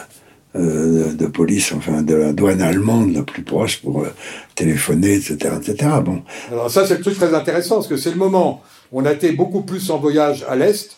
euh, 0.54 1.12
de 1.12 1.26
police, 1.26 1.72
enfin 1.72 2.02
de 2.02 2.14
la 2.14 2.32
douane 2.32 2.62
allemande 2.62 3.12
la 3.12 3.22
plus 3.22 3.42
proche 3.42 3.82
pour 3.82 4.04
euh, 4.04 4.14
téléphoner, 4.54 5.14
etc., 5.14 5.54
etc. 5.60 5.90
Bon. 6.02 6.22
Alors 6.50 6.70
ça, 6.70 6.86
c'est 6.86 6.96
le 6.96 7.02
truc 7.02 7.16
très 7.16 7.34
intéressant, 7.34 7.76
parce 7.76 7.88
que 7.88 7.96
c'est 7.96 8.10
le 8.10 8.16
moment 8.16 8.62
où 8.90 9.00
on 9.00 9.04
a 9.04 9.12
été 9.12 9.32
beaucoup 9.32 9.62
plus 9.62 9.90
en 9.90 9.98
voyage 9.98 10.46
à 10.48 10.56
l'Est 10.56 10.96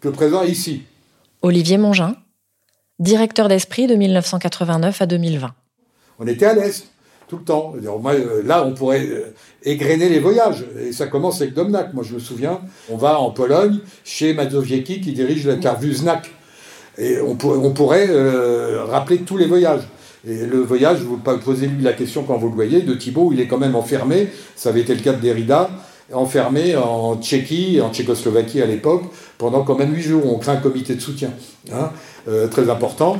que 0.00 0.08
présent 0.08 0.42
ici. 0.42 0.82
Olivier 1.42 1.78
Mongin, 1.78 2.16
directeur 2.98 3.48
d'Esprit 3.48 3.86
de 3.86 3.94
1989 3.94 5.02
à 5.02 5.06
2020. 5.06 5.54
On 6.18 6.26
était 6.26 6.46
à 6.46 6.54
l'Est 6.54 6.89
tout 7.30 7.36
le 7.36 7.44
temps. 7.44 7.74
Euh, 7.76 8.42
là, 8.44 8.66
on 8.66 8.72
pourrait 8.72 9.08
égrener 9.62 10.08
les 10.08 10.18
voyages. 10.18 10.64
Et 10.84 10.92
ça 10.92 11.06
commence 11.06 11.40
avec 11.40 11.54
Domnac. 11.54 11.94
Moi, 11.94 12.02
je 12.06 12.14
me 12.14 12.18
souviens, 12.18 12.60
on 12.90 12.96
va 12.96 13.20
en 13.20 13.30
Pologne 13.30 13.78
chez 14.04 14.34
Mazowiecki 14.34 15.00
qui 15.00 15.12
dirige 15.12 15.46
la 15.46 15.54
Karwuznak 15.54 16.30
et 16.98 17.18
on, 17.20 17.36
pourrait 17.36 18.08
euh, 18.10 18.84
rappeler 18.84 19.18
tous 19.18 19.36
les 19.36 19.46
voyages. 19.46 19.82
Et 20.26 20.44
le 20.44 20.58
voyage, 20.58 20.98
vous 20.98 21.16
posez 21.16 21.66
lui 21.66 21.82
la 21.82 21.94
question 21.94 22.24
quand 22.24 22.36
vous 22.36 22.48
le 22.48 22.54
voyez, 22.54 22.82
de 22.82 22.94
Thibault, 22.94 23.30
il 23.32 23.40
est 23.40 23.46
quand 23.46 23.56
même 23.56 23.74
enfermé, 23.74 24.28
ça 24.54 24.68
avait 24.68 24.80
été 24.80 24.94
le 24.94 25.00
cas 25.00 25.14
de 25.14 25.20
Derrida, 25.20 25.70
enfermés 26.12 26.76
en 26.76 27.16
Tchéquie, 27.16 27.80
en 27.80 27.90
Tchécoslovaquie 27.90 28.60
à 28.60 28.66
l'époque, 28.66 29.04
pendant 29.38 29.62
quand 29.62 29.76
même 29.76 29.94
huit 29.94 30.02
jours. 30.02 30.26
On 30.26 30.38
crée 30.38 30.52
un 30.52 30.56
comité 30.56 30.94
de 30.94 31.00
soutien, 31.00 31.30
hein, 31.72 31.90
euh, 32.28 32.48
très 32.48 32.68
important. 32.68 33.16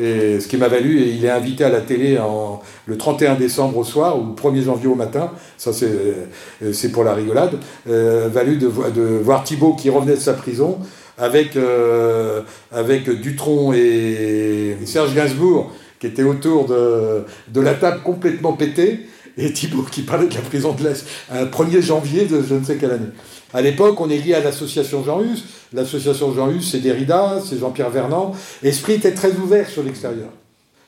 Et 0.00 0.40
ce 0.40 0.48
qui 0.48 0.56
m'a 0.56 0.68
valu, 0.68 1.00
et 1.00 1.10
il 1.10 1.24
est 1.24 1.30
invité 1.30 1.64
à 1.64 1.68
la 1.68 1.80
télé 1.80 2.18
en, 2.18 2.62
le 2.86 2.96
31 2.96 3.34
décembre 3.34 3.78
au 3.78 3.84
soir 3.84 4.18
ou 4.18 4.26
le 4.26 4.32
1er 4.32 4.64
janvier 4.64 4.86
au 4.86 4.94
matin, 4.94 5.30
ça 5.58 5.72
c'est 5.72 6.92
pour 6.92 7.04
la 7.04 7.14
rigolade, 7.14 7.58
euh, 7.88 8.28
valu 8.32 8.56
de, 8.56 8.66
voir 8.66 9.44
Thibault 9.44 9.74
qui 9.74 9.90
revenait 9.90 10.14
de 10.14 10.20
sa 10.20 10.32
prison 10.32 10.78
avec, 11.18 11.56
euh, 11.56 12.40
avec 12.72 13.08
Dutron 13.10 13.72
et 13.74 14.76
Serge 14.86 15.14
Gainsbourg 15.14 15.70
qui 16.00 16.06
étaient 16.06 16.22
autour 16.22 16.66
de, 16.66 17.24
de 17.48 17.60
la 17.60 17.74
table 17.74 18.00
complètement 18.02 18.54
pétée 18.54 19.06
et 19.36 19.52
Thibault 19.52 19.86
qui 19.90 20.02
parlait 20.02 20.26
de 20.26 20.34
la 20.34 20.40
prison 20.40 20.72
de 20.72 20.84
l'Est, 20.84 21.06
un 21.30 21.44
1er 21.44 21.80
janvier 21.80 22.26
de 22.26 22.42
je 22.42 22.54
ne 22.54 22.64
sais 22.64 22.76
quelle 22.76 22.92
année. 22.92 23.06
À 23.54 23.60
l'époque, 23.60 24.00
on 24.00 24.08
est 24.08 24.18
lié 24.18 24.34
à 24.34 24.40
l'association 24.40 25.04
Jean 25.04 25.22
Hus. 25.22 25.44
L'association 25.72 26.32
Jean 26.32 26.50
Hus, 26.50 26.62
c'est 26.62 26.80
Derrida, 26.80 27.38
c'est 27.44 27.58
Jean-Pierre 27.58 27.90
Vernant. 27.90 28.32
Esprit 28.62 28.94
était 28.94 29.12
très 29.12 29.32
ouvert 29.32 29.68
sur 29.68 29.82
l'extérieur. 29.82 30.28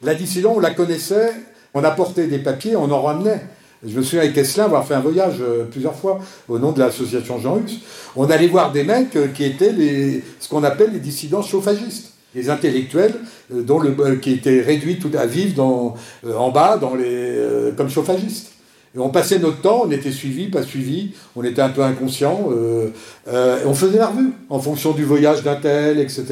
La 0.03 0.15
dissidence, 0.15 0.57
on 0.57 0.61
la 0.61 0.71
connaissait, 0.71 1.33
on 1.75 1.85
apportait 1.85 2.27
des 2.27 2.39
papiers, 2.39 2.77
on 2.77 2.91
en 2.91 3.03
ramenait. 3.03 3.43
Je 3.87 3.99
me 3.99 4.03
souviens 4.03 4.21
avec 4.21 4.37
Esselin 4.39 4.65
avoir 4.65 4.87
fait 4.87 4.95
un 4.95 5.01
voyage 5.01 5.37
euh, 5.41 5.65
plusieurs 5.71 5.95
fois 5.95 6.19
au 6.49 6.59
nom 6.59 6.73
de 6.73 6.79
l'association 6.79 7.39
Jean 7.39 7.59
Hus. 7.59 7.81
On 8.17 8.31
allait 8.31 8.47
voir 8.47 8.73
des 8.73 8.83
mecs 8.83 9.15
euh, 9.17 9.29
qui 9.29 9.45
étaient 9.45 9.73
les, 9.73 10.23
ce 10.41 10.49
qu'on 10.49 10.65
appelle 10.65 10.93
les 10.93 11.01
dissidents 11.01 11.43
chauffagistes. 11.43 12.13
Les 12.35 12.49
intellectuels 12.49 13.15
euh, 13.53 13.63
dont 13.63 13.79
le, 13.79 14.17
qui 14.17 14.33
étaient 14.33 14.63
réduits 14.63 14.99
tout 14.99 15.11
à 15.17 15.27
vivre 15.27 15.95
en 16.35 16.51
bas 16.51 16.79
dans 16.79 16.95
les, 16.95 17.73
comme 17.77 17.91
chauffagistes. 17.91 18.54
On 18.97 19.09
passait 19.09 19.41
notre 19.41 19.61
temps, 19.61 19.83
on 19.87 19.91
était 19.91 20.13
suivi, 20.13 20.47
pas 20.47 20.63
suivi, 20.63 21.11
on 21.35 21.43
était 21.43 21.63
un 21.63 21.71
peu 21.71 21.83
inconscient. 21.83 22.49
Euh, 22.53 22.91
euh, 23.27 23.59
on 23.67 23.75
faisait 23.75 23.99
la 23.99 24.07
revue 24.07 24.33
en 24.49 24.61
fonction 24.61 24.93
du 24.93 25.03
voyage 25.03 25.43
d'un 25.43 25.57
tel, 25.57 25.99
etc. 25.99 26.25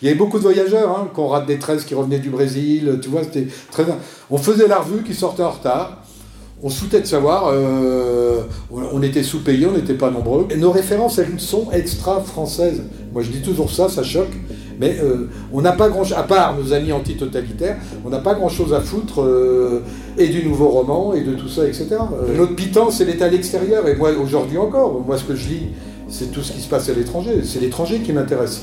Il 0.00 0.06
y 0.06 0.08
avait 0.08 0.16
beaucoup 0.16 0.38
de 0.38 0.42
voyageurs, 0.42 0.90
hein, 0.90 1.08
qu'on 1.12 1.28
rate 1.28 1.44
des 1.46 1.58
13 1.58 1.84
qui 1.84 1.94
revenaient 1.94 2.18
du 2.18 2.30
Brésil, 2.30 2.98
tu 3.02 3.10
vois, 3.10 3.24
c'était 3.24 3.48
très. 3.70 3.84
On 4.30 4.38
faisait 4.38 4.68
la 4.68 4.78
revue 4.78 5.02
qui 5.02 5.12
sortait 5.12 5.42
en 5.42 5.50
retard. 5.50 6.02
On 6.62 6.70
se 6.70 6.80
foutait 6.80 7.00
de 7.00 7.06
savoir, 7.06 7.50
euh, 7.52 8.40
on 8.70 9.00
était 9.02 9.22
sous-payés, 9.22 9.66
on 9.66 9.72
n'était 9.72 9.94
pas 9.94 10.10
nombreux. 10.10 10.48
Et 10.50 10.56
nos 10.56 10.72
références, 10.72 11.18
elles 11.18 11.38
sont 11.38 11.70
extra-françaises. 11.70 12.82
Moi, 13.12 13.22
je 13.22 13.30
dis 13.30 13.42
toujours 13.42 13.70
ça, 13.70 13.88
ça 13.88 14.02
choque. 14.02 14.32
Mais 14.78 14.96
euh, 15.02 15.28
on 15.52 15.60
n'a 15.60 15.72
pas 15.72 15.88
grand 15.88 16.04
chose, 16.04 16.16
à 16.16 16.22
part 16.22 16.56
nos 16.56 16.72
amis 16.72 16.92
antitotalitaires, 16.92 17.76
on 18.04 18.10
n'a 18.10 18.18
pas 18.18 18.34
grand 18.34 18.48
chose 18.48 18.72
à 18.72 18.80
foutre 18.80 19.22
euh, 19.22 19.82
et 20.16 20.28
du 20.28 20.44
nouveau 20.44 20.68
roman 20.68 21.14
et 21.14 21.22
de 21.22 21.34
tout 21.34 21.48
ça, 21.48 21.66
etc. 21.66 21.86
Euh, 21.92 22.36
notre 22.36 22.54
pitance, 22.54 23.00
elle 23.00 23.10
est 23.10 23.22
à 23.22 23.28
l'extérieur. 23.28 23.88
Et 23.88 23.96
moi, 23.96 24.10
aujourd'hui 24.12 24.58
encore, 24.58 25.02
moi, 25.04 25.18
ce 25.18 25.24
que 25.24 25.34
je 25.34 25.48
lis, 25.48 25.68
c'est 26.08 26.30
tout 26.30 26.42
ce 26.42 26.52
qui 26.52 26.60
se 26.60 26.68
passe 26.68 26.88
à 26.88 26.94
l'étranger. 26.94 27.42
C'est 27.44 27.60
l'étranger 27.60 27.98
qui 28.00 28.12
m'intéresse. 28.12 28.62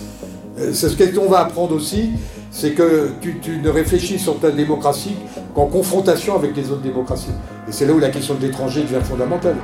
C'est 0.71 0.87
ce 0.87 1.15
qu'on 1.15 1.29
va 1.29 1.39
apprendre 1.39 1.75
aussi, 1.75 2.11
c'est 2.49 2.71
que 2.71 3.09
tu, 3.19 3.39
tu, 3.41 3.57
ne 3.57 3.69
réfléchis 3.69 4.17
sur 4.17 4.39
ta 4.39 4.51
démocratie 4.51 5.15
qu'en 5.53 5.65
confrontation 5.65 6.35
avec 6.35 6.55
les 6.55 6.71
autres 6.71 6.81
démocraties. 6.81 7.31
Et 7.67 7.73
c'est 7.73 7.85
là 7.85 7.91
où 7.91 7.99
la 7.99 8.09
question 8.09 8.35
de 8.35 8.41
l'étranger 8.41 8.81
devient 8.83 9.03
fondamentale. 9.03 9.57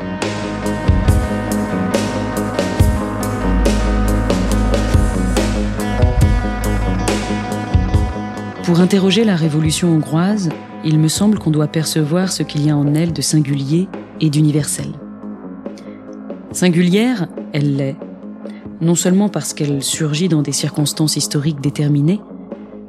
Pour 8.64 8.80
interroger 8.80 9.24
la 9.24 9.36
révolution 9.36 9.90
hongroise, 9.90 10.50
il 10.86 11.00
me 11.00 11.08
semble 11.08 11.40
qu'on 11.40 11.50
doit 11.50 11.68
percevoir 11.68 12.32
ce 12.32 12.44
qu'il 12.44 12.66
y 12.66 12.70
a 12.70 12.78
en 12.78 12.94
elle 12.94 13.12
de 13.12 13.22
singulier 13.22 13.88
et 14.20 14.30
d'universel. 14.30 14.88
Singulière, 16.52 17.28
elle 17.54 17.76
l'est, 17.76 17.96
non 18.80 18.94
seulement 18.94 19.30
parce 19.30 19.54
qu'elle 19.54 19.82
surgit 19.82 20.30
dans 20.30 20.44
des 20.44 20.52
circonstances 20.52 21.16
historiques 21.16 21.60
déterminées, 21.60 22.22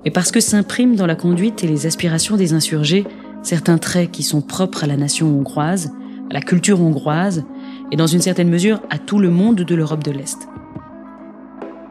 mais 0.05 0.11
parce 0.11 0.31
que 0.31 0.41
s'impriment 0.41 0.95
dans 0.95 1.07
la 1.07 1.17
conduite 1.17 1.65
et 1.65 1.69
les 1.69 1.87
aspirations 1.87 2.37
des 2.37 2.53
insurgés 2.53 3.07
certains 3.43 3.79
traits 3.79 4.11
qui 4.11 4.23
sont 4.23 4.41
propres 4.41 4.85
à 4.85 4.87
la 4.87 4.97
nation 4.97 5.27
hongroise, 5.27 5.93
à 6.31 6.35
la 6.35 6.41
culture 6.41 6.81
hongroise, 6.81 7.45
et 7.91 7.97
dans 7.97 8.07
une 8.07 8.21
certaine 8.21 8.49
mesure 8.49 8.81
à 8.91 8.99
tout 8.99 9.19
le 9.19 9.31
monde 9.31 9.57
de 9.57 9.75
l'Europe 9.75 10.05
de 10.05 10.13
l'Est. 10.13 10.49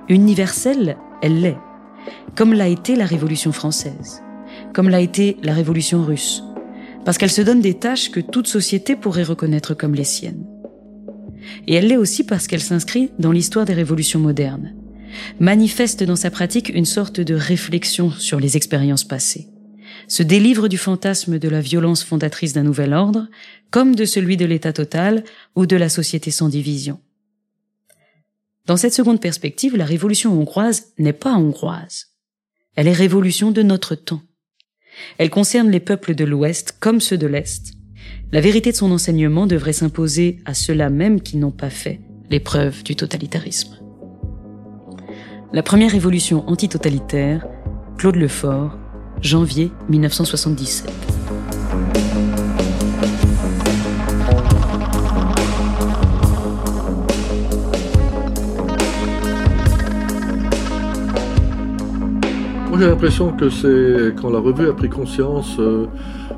Universelle, 0.07 0.97
elle 1.21 1.41
l'est, 1.41 1.57
comme 2.35 2.53
l'a 2.53 2.67
été 2.67 2.95
la 2.95 3.05
Révolution 3.05 3.51
française, 3.51 4.21
comme 4.73 4.89
l'a 4.89 5.01
été 5.01 5.37
la 5.43 5.53
Révolution 5.53 6.03
russe, 6.03 6.43
parce 7.05 7.17
qu'elle 7.17 7.31
se 7.31 7.41
donne 7.41 7.61
des 7.61 7.75
tâches 7.75 8.11
que 8.11 8.19
toute 8.19 8.47
société 8.47 8.95
pourrait 8.95 9.23
reconnaître 9.23 9.73
comme 9.73 9.95
les 9.95 10.03
siennes. 10.03 10.45
Et 11.67 11.75
elle 11.75 11.87
l'est 11.87 11.97
aussi 11.97 12.23
parce 12.23 12.47
qu'elle 12.47 12.61
s'inscrit 12.61 13.11
dans 13.19 13.31
l'histoire 13.31 13.65
des 13.65 13.73
révolutions 13.73 14.19
modernes, 14.19 14.73
manifeste 15.39 16.03
dans 16.03 16.15
sa 16.15 16.31
pratique 16.31 16.69
une 16.69 16.85
sorte 16.85 17.19
de 17.19 17.33
réflexion 17.33 18.11
sur 18.11 18.39
les 18.39 18.57
expériences 18.57 19.03
passées, 19.03 19.47
se 20.07 20.23
délivre 20.23 20.67
du 20.67 20.77
fantasme 20.77 21.39
de 21.39 21.49
la 21.49 21.61
violence 21.61 22.03
fondatrice 22.03 22.53
d'un 22.53 22.63
nouvel 22.63 22.93
ordre, 22.93 23.27
comme 23.71 23.95
de 23.95 24.05
celui 24.05 24.37
de 24.37 24.45
l'État 24.45 24.73
total 24.73 25.23
ou 25.55 25.65
de 25.65 25.75
la 25.75 25.89
société 25.89 26.31
sans 26.31 26.49
division. 26.49 26.99
Dans 28.71 28.77
cette 28.77 28.93
seconde 28.93 29.19
perspective, 29.19 29.75
la 29.75 29.84
révolution 29.84 30.31
hongroise 30.31 30.93
n'est 30.97 31.12
pas 31.12 31.34
hongroise. 31.34 32.05
Elle 32.77 32.88
est 32.88 32.93
révolution 32.93 33.51
de 33.51 33.63
notre 33.63 33.95
temps. 33.95 34.21
Elle 35.17 35.29
concerne 35.29 35.69
les 35.69 35.81
peuples 35.81 36.15
de 36.15 36.23
l'Ouest 36.23 36.77
comme 36.79 37.01
ceux 37.01 37.17
de 37.17 37.27
l'Est. 37.27 37.73
La 38.31 38.39
vérité 38.39 38.71
de 38.71 38.77
son 38.77 38.93
enseignement 38.93 39.45
devrait 39.45 39.73
s'imposer 39.73 40.39
à 40.45 40.53
ceux-là 40.53 40.89
même 40.89 41.19
qui 41.19 41.36
n'ont 41.36 41.51
pas 41.51 41.69
fait 41.69 41.99
l'épreuve 42.29 42.81
du 42.84 42.95
totalitarisme. 42.95 43.77
La 45.51 45.63
première 45.63 45.91
révolution 45.91 46.47
antitotalitaire, 46.47 47.45
Claude 47.97 48.15
Lefort, 48.15 48.77
janvier 49.21 49.69
1977. 49.89 51.20
J'ai 62.81 62.87
l'impression 62.87 63.31
que 63.31 63.47
c'est 63.51 64.15
quand 64.19 64.31
la 64.31 64.39
revue 64.39 64.67
a 64.67 64.73
pris 64.73 64.89
conscience 64.89 65.57
euh, 65.59 65.85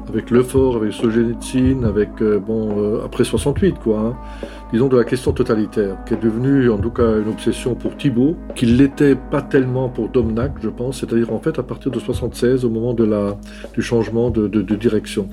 avec 0.09 0.29
Lefort, 0.29 0.75
avec 0.75 0.91
Solzhenitsyn, 0.91 1.85
avec 1.85 2.09
euh, 2.21 2.37
bon 2.37 2.75
euh, 2.79 3.05
après 3.05 3.23
68 3.23 3.75
quoi, 3.81 3.99
hein, 3.99 4.47
disons 4.73 4.89
de 4.89 4.97
la 4.97 5.05
question 5.05 5.31
totalitaire, 5.31 5.95
qui 6.05 6.15
est 6.15 6.21
devenue 6.21 6.69
en 6.69 6.77
tout 6.77 6.89
cas 6.89 7.17
une 7.17 7.29
obsession 7.29 7.75
pour 7.75 7.95
Thibault, 7.95 8.35
qui 8.55 8.65
l'était 8.65 9.15
pas 9.15 9.41
tellement 9.41 9.87
pour 9.87 10.09
Domnac, 10.09 10.51
je 10.61 10.67
pense, 10.67 10.99
c'est-à-dire 10.99 11.31
en 11.31 11.39
fait 11.39 11.59
à 11.59 11.63
partir 11.63 11.91
de 11.91 11.99
76 11.99 12.65
au 12.65 12.69
moment 12.69 12.93
de 12.93 13.05
la 13.05 13.37
du 13.73 13.81
changement 13.81 14.29
de, 14.29 14.47
direction. 14.75 15.29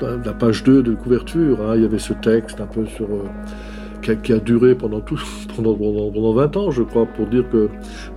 La 0.00 0.32
page 0.32 0.64
2 0.64 0.82
de 0.82 0.94
couverture, 0.94 1.60
hein, 1.60 1.74
il 1.76 1.82
y 1.82 1.84
avait 1.84 2.00
ce 2.00 2.14
texte 2.14 2.60
un 2.60 2.66
peu 2.66 2.86
sur 2.86 3.06
qui 4.00 4.32
a, 4.32 4.38
duré 4.38 4.74
pendant, 4.74 5.00
tout, 5.00 5.20
pendant, 5.56 5.74
pendant, 5.74 6.32
20 6.32 6.56
ans, 6.56 6.70
je 6.70 6.82
crois, 6.82 7.06
pour 7.06 7.26
dire 7.26 7.44
que 7.50 7.68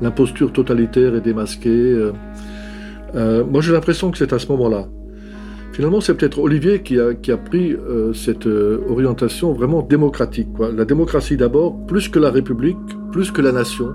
l'imposture 0.01 0.51
totalitaire 0.51 1.15
est 1.15 1.21
démasquée. 1.21 1.69
Euh, 1.69 2.11
euh, 3.15 3.43
moi, 3.43 3.61
j'ai 3.61 3.71
l'impression 3.71 4.11
que 4.11 4.17
c'est 4.17 4.33
à 4.33 4.39
ce 4.39 4.47
moment-là. 4.47 4.87
Finalement, 5.73 6.01
c'est 6.01 6.13
peut-être 6.13 6.39
Olivier 6.39 6.83
qui 6.83 6.99
a, 6.99 7.13
qui 7.15 7.31
a 7.31 7.37
pris 7.37 7.73
euh, 7.73 8.13
cette 8.13 8.45
orientation 8.45 9.53
vraiment 9.53 9.81
démocratique. 9.81 10.53
Quoi. 10.53 10.71
La 10.71 10.85
démocratie 10.85 11.35
d'abord, 11.35 11.85
plus 11.87 12.09
que 12.09 12.19
la 12.19 12.29
République, 12.29 12.77
plus 13.11 13.31
que 13.31 13.41
la 13.41 13.51
nation. 13.51 13.93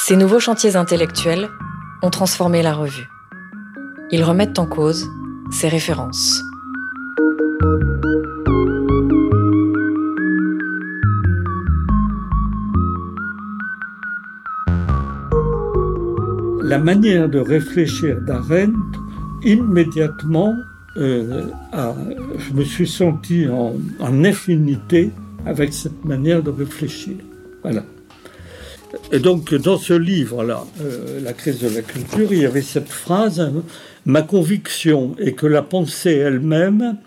Ces 0.00 0.16
nouveaux 0.16 0.38
chantiers 0.38 0.76
intellectuels 0.76 1.48
ont 2.02 2.10
transformé 2.10 2.62
la 2.62 2.72
revue. 2.72 3.08
Ils 4.12 4.22
remettent 4.22 4.60
en 4.60 4.66
cause 4.66 5.04
ses 5.50 5.68
références. 5.68 6.40
La 16.62 16.78
manière 16.78 17.28
de 17.28 17.40
réfléchir 17.40 18.20
d'Arendt, 18.20 18.78
immédiatement, 19.42 20.54
euh, 20.96 21.48
je 22.38 22.52
me 22.54 22.62
suis 22.62 22.86
senti 22.86 23.48
en, 23.48 23.74
en 23.98 24.24
affinité 24.24 25.10
avec 25.44 25.72
cette 25.72 26.04
manière 26.04 26.44
de 26.44 26.50
réfléchir. 26.50 27.16
Voilà. 27.62 27.82
Et 29.10 29.20
donc, 29.20 29.54
dans 29.54 29.78
ce 29.78 29.94
livre-là, 29.94 30.66
euh, 30.82 31.20
La 31.22 31.32
crise 31.32 31.60
de 31.60 31.68
la 31.68 31.80
culture, 31.80 32.30
il 32.30 32.40
y 32.40 32.46
avait 32.46 32.62
cette 32.62 32.90
phrase 32.90 33.50
Ma 34.04 34.22
conviction 34.22 35.16
est 35.18 35.32
que 35.32 35.46
la 35.46 35.62
pensée 35.62 36.12
elle-même, 36.12 36.98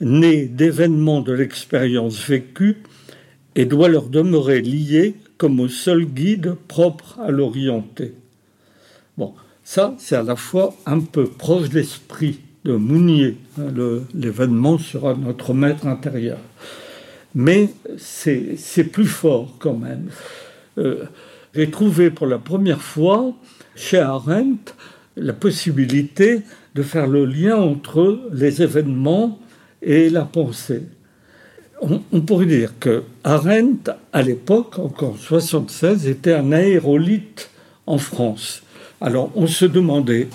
née 0.00 0.46
d'événements 0.46 1.20
de 1.20 1.32
l'expérience 1.32 2.24
vécue, 2.28 2.82
et 3.56 3.64
doit 3.64 3.88
leur 3.88 4.08
demeurer 4.08 4.60
liée 4.60 5.16
comme 5.36 5.58
au 5.58 5.68
seul 5.68 6.04
guide 6.04 6.54
propre 6.68 7.18
à 7.20 7.32
l'orienter. 7.32 8.14
Bon, 9.16 9.34
ça, 9.64 9.94
c'est 9.98 10.14
à 10.14 10.22
la 10.22 10.36
fois 10.36 10.74
un 10.86 11.00
peu 11.00 11.24
proche 11.24 11.70
d'esprit 11.70 12.38
de 12.64 12.74
Mounier. 12.74 13.36
Hein, 13.58 13.72
l'événement 14.14 14.78
sera 14.78 15.14
notre 15.14 15.54
maître 15.54 15.88
intérieur. 15.88 16.38
Mais 17.34 17.70
c'est 17.96 18.84
plus 18.92 19.06
fort 19.06 19.56
quand 19.58 19.76
même. 19.76 20.08
Euh, 20.78 21.04
j'ai 21.54 21.70
trouvé 21.70 22.10
pour 22.10 22.26
la 22.26 22.38
première 22.38 22.82
fois 22.82 23.34
chez 23.74 23.98
Arendt 23.98 24.72
la 25.16 25.32
possibilité 25.32 26.42
de 26.74 26.82
faire 26.82 27.06
le 27.06 27.24
lien 27.24 27.56
entre 27.56 28.20
les 28.32 28.62
événements 28.62 29.38
et 29.82 30.10
la 30.10 30.22
pensée. 30.22 30.82
On, 31.80 32.20
pourrait 32.20 32.46
dire 32.46 32.74
que 32.80 33.04
Arendt, 33.22 33.92
à 34.12 34.22
l'époque, 34.22 34.78
encore 34.78 35.16
76, 35.16 36.08
était 36.08 36.34
un 36.34 36.50
aérolite 36.50 37.50
en 37.86 37.98
France. 37.98 38.62
Alors 39.00 39.30
on 39.36 39.46
se 39.46 39.64
demandait, 39.64 40.28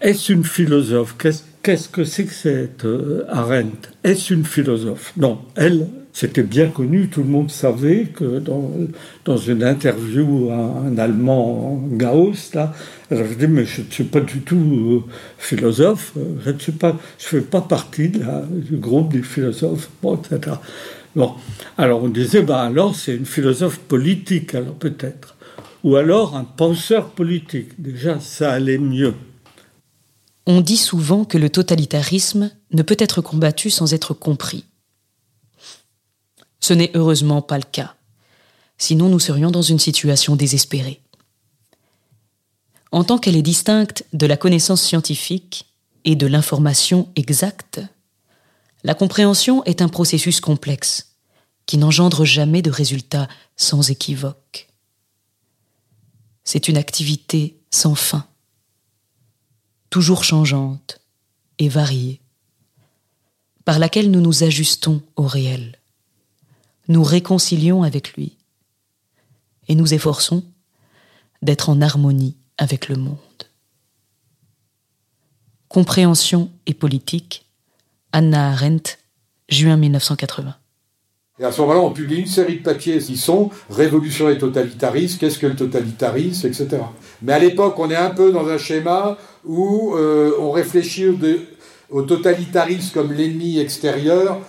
est-ce 0.00 0.32
une 0.32 0.44
philosophe? 0.44 1.16
Qu'est-ce 1.62 1.88
que 1.90 2.04
c'est 2.04 2.24
que 2.24 2.32
cette 2.32 2.86
euh, 2.86 3.24
Arendt? 3.28 3.90
Est-ce 4.02 4.32
une 4.32 4.46
philosophe? 4.46 5.12
Non, 5.18 5.40
elle, 5.54 5.86
c'était 6.12 6.42
bien 6.42 6.68
connu, 6.68 7.08
tout 7.08 7.22
le 7.22 7.28
monde 7.28 7.50
savait 7.50 8.06
que 8.06 8.40
dans, 9.24 9.36
une 9.36 9.62
interview, 9.62 10.50
un, 10.50 10.86
un 10.88 10.98
Allemand, 10.98 11.80
Gauss, 11.92 12.54
là, 12.54 12.74
elle 13.10 13.18
avait 13.18 13.36
dit, 13.36 13.46
mais 13.46 13.64
je 13.64 13.82
ne 13.82 13.90
suis 13.90 14.04
pas 14.04 14.20
du 14.20 14.40
tout 14.40 14.56
euh, 15.06 15.10
philosophe, 15.38 16.12
euh, 16.16 16.34
je 16.44 16.50
ne 16.50 16.76
pas, 16.76 16.96
je 17.18 17.26
fais 17.26 17.40
pas 17.40 17.60
partie 17.60 18.08
du 18.08 18.76
groupe 18.76 19.12
des 19.12 19.22
philosophes, 19.22 19.90
etc. 20.02 20.56
Bon, 21.16 21.32
alors 21.76 22.04
on 22.04 22.08
disait, 22.08 22.42
ben 22.42 22.56
alors 22.56 22.94
c'est 22.94 23.16
une 23.16 23.26
philosophe 23.26 23.78
politique, 23.78 24.54
alors 24.54 24.74
peut-être, 24.74 25.36
ou 25.82 25.96
alors 25.96 26.36
un 26.36 26.44
penseur 26.44 27.10
politique. 27.10 27.80
Déjà, 27.80 28.20
ça 28.20 28.52
allait 28.52 28.78
mieux. 28.78 29.14
On 30.46 30.60
dit 30.60 30.76
souvent 30.76 31.24
que 31.24 31.38
le 31.38 31.50
totalitarisme 31.50 32.50
ne 32.72 32.82
peut 32.82 32.96
être 32.98 33.20
combattu 33.22 33.70
sans 33.70 33.92
être 33.92 34.14
compris. 34.14 34.64
Ce 36.60 36.72
n'est 36.72 36.90
heureusement 36.94 37.42
pas 37.42 37.58
le 37.58 37.64
cas. 37.64 37.94
Sinon, 38.78 39.08
nous 39.08 39.18
serions 39.18 39.50
dans 39.50 39.62
une 39.62 39.78
situation 39.78 40.36
désespérée. 40.36 41.00
En 42.92 43.04
tant 43.04 43.18
qu'elle 43.18 43.36
est 43.36 43.42
distincte 43.42 44.04
de 44.12 44.26
la 44.26 44.36
connaissance 44.36 44.82
scientifique 44.82 45.66
et 46.04 46.16
de 46.16 46.26
l'information 46.26 47.08
exacte, 47.16 47.80
la 48.84 48.94
compréhension 48.94 49.62
est 49.64 49.82
un 49.82 49.88
processus 49.88 50.40
complexe 50.40 51.14
qui 51.66 51.78
n'engendre 51.78 52.24
jamais 52.24 52.62
de 52.62 52.70
résultats 52.70 53.28
sans 53.56 53.90
équivoque. 53.90 54.68
C'est 56.42 56.68
une 56.68 56.78
activité 56.78 57.60
sans 57.70 57.94
fin 57.94 58.26
toujours 59.90 60.22
changeante 60.22 61.00
et 61.58 61.68
variée, 61.68 62.20
par 63.64 63.78
laquelle 63.78 64.10
nous 64.10 64.20
nous 64.20 64.44
ajustons 64.44 65.02
au 65.16 65.24
réel, 65.26 65.79
nous 66.90 67.04
réconcilions 67.04 67.84
avec 67.84 68.14
lui 68.14 68.36
et 69.68 69.76
nous 69.76 69.94
efforçons 69.94 70.42
d'être 71.40 71.70
en 71.70 71.80
harmonie 71.80 72.36
avec 72.58 72.88
le 72.88 72.96
monde. 72.96 73.16
Compréhension 75.68 76.50
et 76.66 76.74
politique, 76.74 77.46
Anna 78.12 78.50
Arendt, 78.50 78.98
juin 79.48 79.76
1980. 79.76 80.56
Et 81.38 81.44
à 81.44 81.52
ce 81.52 81.60
moment-là, 81.60 81.78
on 81.78 81.92
publie 81.92 82.16
une 82.16 82.26
série 82.26 82.58
de 82.58 82.64
papiers 82.64 82.98
qui 82.98 83.16
sont 83.16 83.50
Révolution 83.70 84.28
et 84.28 84.36
totalitarisme, 84.36 85.18
qu'est-ce 85.18 85.38
que 85.38 85.46
le 85.46 85.54
totalitarisme, 85.54 86.48
etc. 86.48 86.82
Mais 87.22 87.32
à 87.32 87.38
l'époque, 87.38 87.78
on 87.78 87.88
est 87.88 87.96
un 87.96 88.10
peu 88.10 88.32
dans 88.32 88.48
un 88.48 88.58
schéma 88.58 89.16
où 89.44 89.94
euh, 89.94 90.32
on 90.40 90.50
réfléchit 90.50 91.06
au, 91.88 92.02
totalitarisme 92.02 92.92
comme 92.92 93.12
l'ennemi 93.12 93.60
extérieur, 93.60 94.40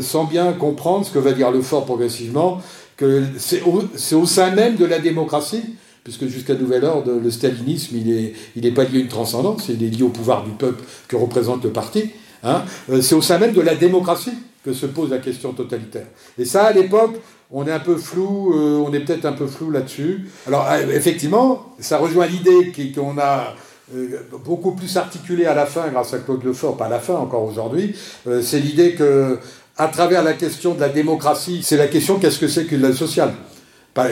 sans 0.00 0.24
bien 0.24 0.52
comprendre 0.52 1.06
ce 1.06 1.12
que 1.12 1.18
va 1.18 1.32
dire 1.32 1.50
le 1.50 1.62
fort 1.62 1.84
progressivement, 1.84 2.60
que 2.96 3.22
c'est 3.38 3.62
au, 3.62 4.26
sein 4.26 4.50
même 4.50 4.76
de 4.76 4.84
la 4.84 4.98
démocratie, 4.98 5.62
puisque 6.04 6.26
jusqu'à 6.26 6.54
nouvel 6.54 6.84
ordre, 6.84 7.12
le 7.12 7.30
stalinisme, 7.30 7.96
il 7.96 8.06
n'est 8.06 8.32
il 8.56 8.74
pas 8.74 8.84
lié 8.84 8.98
à 8.98 9.00
une 9.00 9.08
transcendance, 9.08 9.68
il 9.68 9.82
est 9.82 9.88
lié 9.88 10.02
au 10.02 10.08
pouvoir 10.08 10.44
du 10.44 10.50
peuple 10.50 10.82
que 11.06 11.16
représente 11.16 11.64
le 11.64 11.70
parti. 11.70 12.10
Hein. 12.42 12.62
Euh, 12.90 13.00
c'est 13.00 13.14
au 13.14 13.22
sein 13.22 13.38
même 13.38 13.52
de 13.52 13.60
la 13.60 13.74
démocratie 13.74 14.34
que 14.64 14.72
se 14.72 14.86
pose 14.86 15.10
la 15.10 15.18
question 15.18 15.52
totalitaire. 15.52 16.06
Et 16.38 16.44
ça, 16.44 16.64
à 16.64 16.72
l'époque, 16.72 17.16
on 17.50 17.66
est 17.66 17.72
un 17.72 17.80
peu 17.80 17.96
flou, 17.96 18.52
on 18.52 18.92
est 18.92 19.00
peut-être 19.00 19.24
un 19.24 19.32
peu 19.32 19.46
flou 19.46 19.70
là-dessus. 19.70 20.28
Alors, 20.46 20.66
effectivement, 20.92 21.74
ça 21.78 21.96
rejoint 21.96 22.26
l'idée 22.26 22.72
qu'on 22.94 23.16
a 23.18 23.54
euh, 23.94 24.20
beaucoup 24.44 24.72
plus 24.72 24.98
articulé 24.98 25.46
à 25.46 25.54
la 25.54 25.64
fin 25.64 25.88
grâce 25.88 26.12
à 26.12 26.18
Claude 26.18 26.44
Lefort, 26.44 26.76
pas 26.76 26.86
à 26.86 26.88
la 26.90 26.98
fin 26.98 27.14
encore 27.14 27.44
aujourd'hui, 27.44 27.94
euh, 28.26 28.42
c'est 28.42 28.60
l'idée 28.60 28.94
que 28.94 29.38
à 29.78 29.88
travers 29.88 30.22
la 30.22 30.34
question 30.34 30.74
de 30.74 30.80
la 30.80 30.88
démocratie, 30.88 31.60
c'est 31.62 31.76
la 31.76 31.86
question 31.86 32.18
qu'est-ce 32.18 32.38
que 32.38 32.48
c'est 32.48 32.64
que 32.64 32.76
le 32.76 32.92
social? 32.92 33.32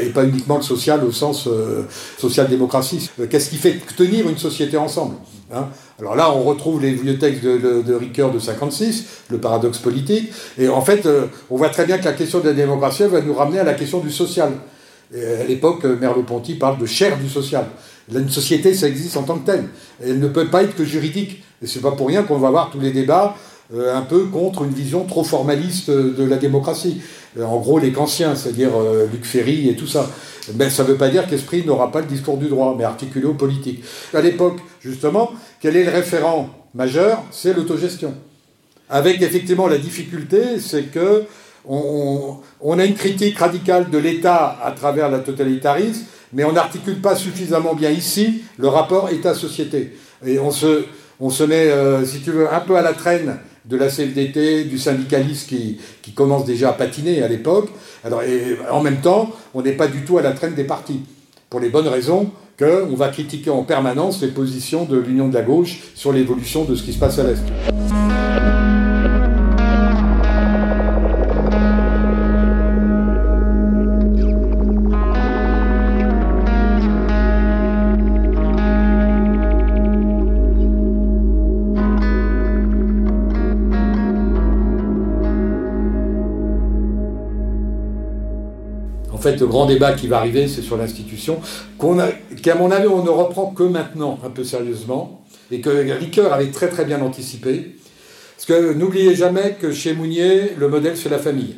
Et 0.02 0.07
pas 0.07 0.24
uniquement 0.24 0.57
le 0.57 0.62
social 0.62 1.05
au 1.05 1.12
sens 1.12 1.46
euh, 1.46 1.85
social-démocratie. 2.18 3.09
Qu'est-ce 3.31 3.50
qui 3.50 3.57
fait 3.57 3.79
tenir 3.96 4.29
une 4.29 4.38
société 4.38 4.76
ensemble 4.76 5.14
hein? 5.55 5.68
Alors 6.00 6.16
là, 6.16 6.33
on 6.33 6.42
retrouve 6.42 6.83
les 6.83 6.92
vieux 6.92 7.18
textes 7.18 7.44
de, 7.44 7.83
de, 7.83 7.94
Ricoeur 7.94 8.33
de 8.33 8.40
56, 8.40 9.05
le 9.31 9.38
paradoxe 9.38 9.79
politique, 9.79 10.33
et 10.59 10.68
en 10.68 10.81
fait, 10.81 11.09
on 11.50 11.57
voit 11.57 11.68
très 11.68 11.87
bien 11.87 11.98
que 11.98 12.05
la 12.05 12.14
question 12.14 12.40
de 12.40 12.48
la 12.48 12.52
démocratie 12.52 13.05
va 13.05 13.20
nous 13.20 13.35
ramener 13.35 13.61
à 13.61 13.64
la 13.64 13.74
question 13.74 14.00
du 14.00 14.11
social. 14.11 14.50
À 15.14 15.44
l'époque, 15.46 15.85
Merleau-Ponty 15.85 16.55
parle 16.57 16.79
de 16.79 16.87
chair 16.87 17.16
du 17.16 17.29
social. 17.29 17.66
Une 18.12 18.29
société, 18.29 18.74
ça 18.74 18.88
existe 18.88 19.16
en 19.16 19.22
tant 19.22 19.38
que 19.38 19.46
telle. 19.46 19.68
Elle 20.02 20.18
ne 20.18 20.29
peut 20.29 20.46
pas 20.46 20.62
être 20.62 20.74
que 20.74 20.85
juridique. 20.85 21.42
Et 21.62 21.66
c'est 21.66 21.81
pas 21.81 21.92
pour 21.92 22.09
rien 22.09 22.22
qu'on 22.22 22.38
va 22.38 22.48
avoir 22.48 22.70
tous 22.70 22.81
les 22.81 22.90
débats 22.90 23.35
euh, 23.35 23.56
un 23.74 24.02
peu 24.02 24.24
contre 24.26 24.62
une 24.64 24.72
vision 24.72 25.05
trop 25.05 25.24
formaliste 25.24 25.90
de 25.90 26.24
la 26.24 26.37
démocratie. 26.37 27.00
Euh, 27.38 27.44
en 27.44 27.59
gros, 27.59 27.79
les 27.79 27.92
kantiens, 27.92 28.35
c'est-à-dire 28.35 28.70
euh, 28.76 29.07
Luc 29.12 29.24
Ferry 29.24 29.68
et 29.68 29.76
tout 29.76 29.87
ça. 29.87 30.09
Mais 30.55 30.70
ça 30.70 30.85
ne 30.85 30.88
veut 30.88 30.96
pas 30.96 31.09
dire 31.09 31.26
qu'Esprit 31.26 31.64
n'aura 31.64 31.90
pas 31.90 32.00
le 32.00 32.07
discours 32.07 32.38
du 32.38 32.48
droit, 32.48 32.74
mais 32.79 32.85
articulé 32.85 33.26
aux 33.26 33.35
politiques. 33.35 33.83
À 34.14 34.20
l'époque, 34.20 34.59
justement, 34.81 35.33
quel 35.61 35.76
est 35.76 35.85
le 35.85 35.90
référent 35.90 36.50
majeur? 36.74 37.24
C'est 37.33 37.55
l'autogestion. 37.55 38.14
Avec 38.88 39.20
effectivement 39.22 39.66
la 39.66 39.79
difficulté, 39.79 40.61
c'est 40.61 40.85
que 40.85 41.24
on, 41.68 42.79
a 42.79 42.85
une 42.85 42.94
critique 42.94 43.37
radicale 43.38 43.90
de 43.90 43.98
l'État 43.98 44.57
à 44.62 44.70
travers 44.70 45.11
la 45.11 45.18
totalitarisme, 45.18 46.05
mais 46.33 46.44
on 46.44 46.52
n'articule 46.52 47.00
pas 47.00 47.16
suffisamment 47.16 47.74
bien 47.74 47.90
ici 47.90 48.42
le 48.57 48.68
rapport 48.68 49.09
État-société. 49.11 49.96
Et 50.24 50.38
on 50.38 50.52
se, 50.52 50.85
on 51.18 51.29
se 51.29 51.42
met, 51.42 51.66
euh, 51.66 52.05
si 52.05 52.20
tu 52.20 52.31
veux, 52.31 52.52
un 52.52 52.61
peu 52.61 52.76
à 52.76 52.83
la 52.83 52.92
traîne 52.92 53.38
de 53.68 53.76
la 53.76 53.88
CFDT, 53.88 54.64
du 54.64 54.79
syndicalisme 54.79 55.48
qui, 56.02 56.12
commence 56.14 56.44
déjà 56.44 56.70
à 56.70 56.72
patiner 56.72 57.22
à 57.22 57.29
l'époque. 57.29 57.68
Et 58.26 58.57
en 58.70 58.83
même 58.83 59.00
temps, 59.00 59.31
on 59.55 59.62
n'est 59.62 59.72
pas 59.72 59.88
du 59.88 60.05
tout 60.05 60.18
à 60.18 60.22
la 60.22 60.33
traîne 60.33 60.55
des 60.55 60.64
partis, 60.64 61.00
pour 61.50 61.61
les 61.61 61.68
bonnes 61.68 61.88
raisons 61.88 62.31
qu'on 62.59 62.96
va 62.96 63.09
critiquer 63.09 63.50
en 63.50 63.64
permanence 63.64 64.22
les 64.22 64.29
positions 64.29 64.85
de 64.85 64.96
l'Union 64.98 65.29
de 65.29 65.35
la 65.35 65.42
gauche 65.42 65.79
sur 65.94 66.12
l'évolution 66.12 66.64
de 66.64 66.74
ce 66.74 66.83
qui 66.83 66.92
se 66.92 66.98
passe 66.98 67.18
à 67.18 67.24
l'Est. 67.24 68.56
Fait, 89.31 89.41
le 89.41 89.47
grand 89.47 89.67
débat 89.67 89.93
qui 89.93 90.07
va 90.07 90.19
arriver, 90.19 90.49
c'est 90.49 90.62
sur 90.62 90.77
l'institution, 90.77 91.41
qu'à 92.43 92.55
mon 92.55 92.71
avis, 92.71 92.89
on 92.89 93.03
ne 93.03 93.11
reprend 93.11 93.46
que 93.46 93.63
maintenant, 93.63 94.19
un 94.25 94.31
peu 94.31 94.44
sérieusement, 94.44 95.25
et 95.50 95.61
que 95.61 95.71
Ricoeur 95.71 96.33
avait 96.33 96.50
très 96.50 96.69
très 96.69 96.85
bien 96.85 97.00
anticipé. 97.03 97.77
Parce 98.37 98.46
que 98.46 98.75
n'oubliez 98.75 99.15
jamais 99.15 99.57
que 99.61 99.73
chez 99.73 99.94
Mounier, 99.94 100.53
le 100.59 100.69
modèle, 100.69 100.96
c'est 100.96 101.09
la 101.09 101.19
famille. 101.19 101.57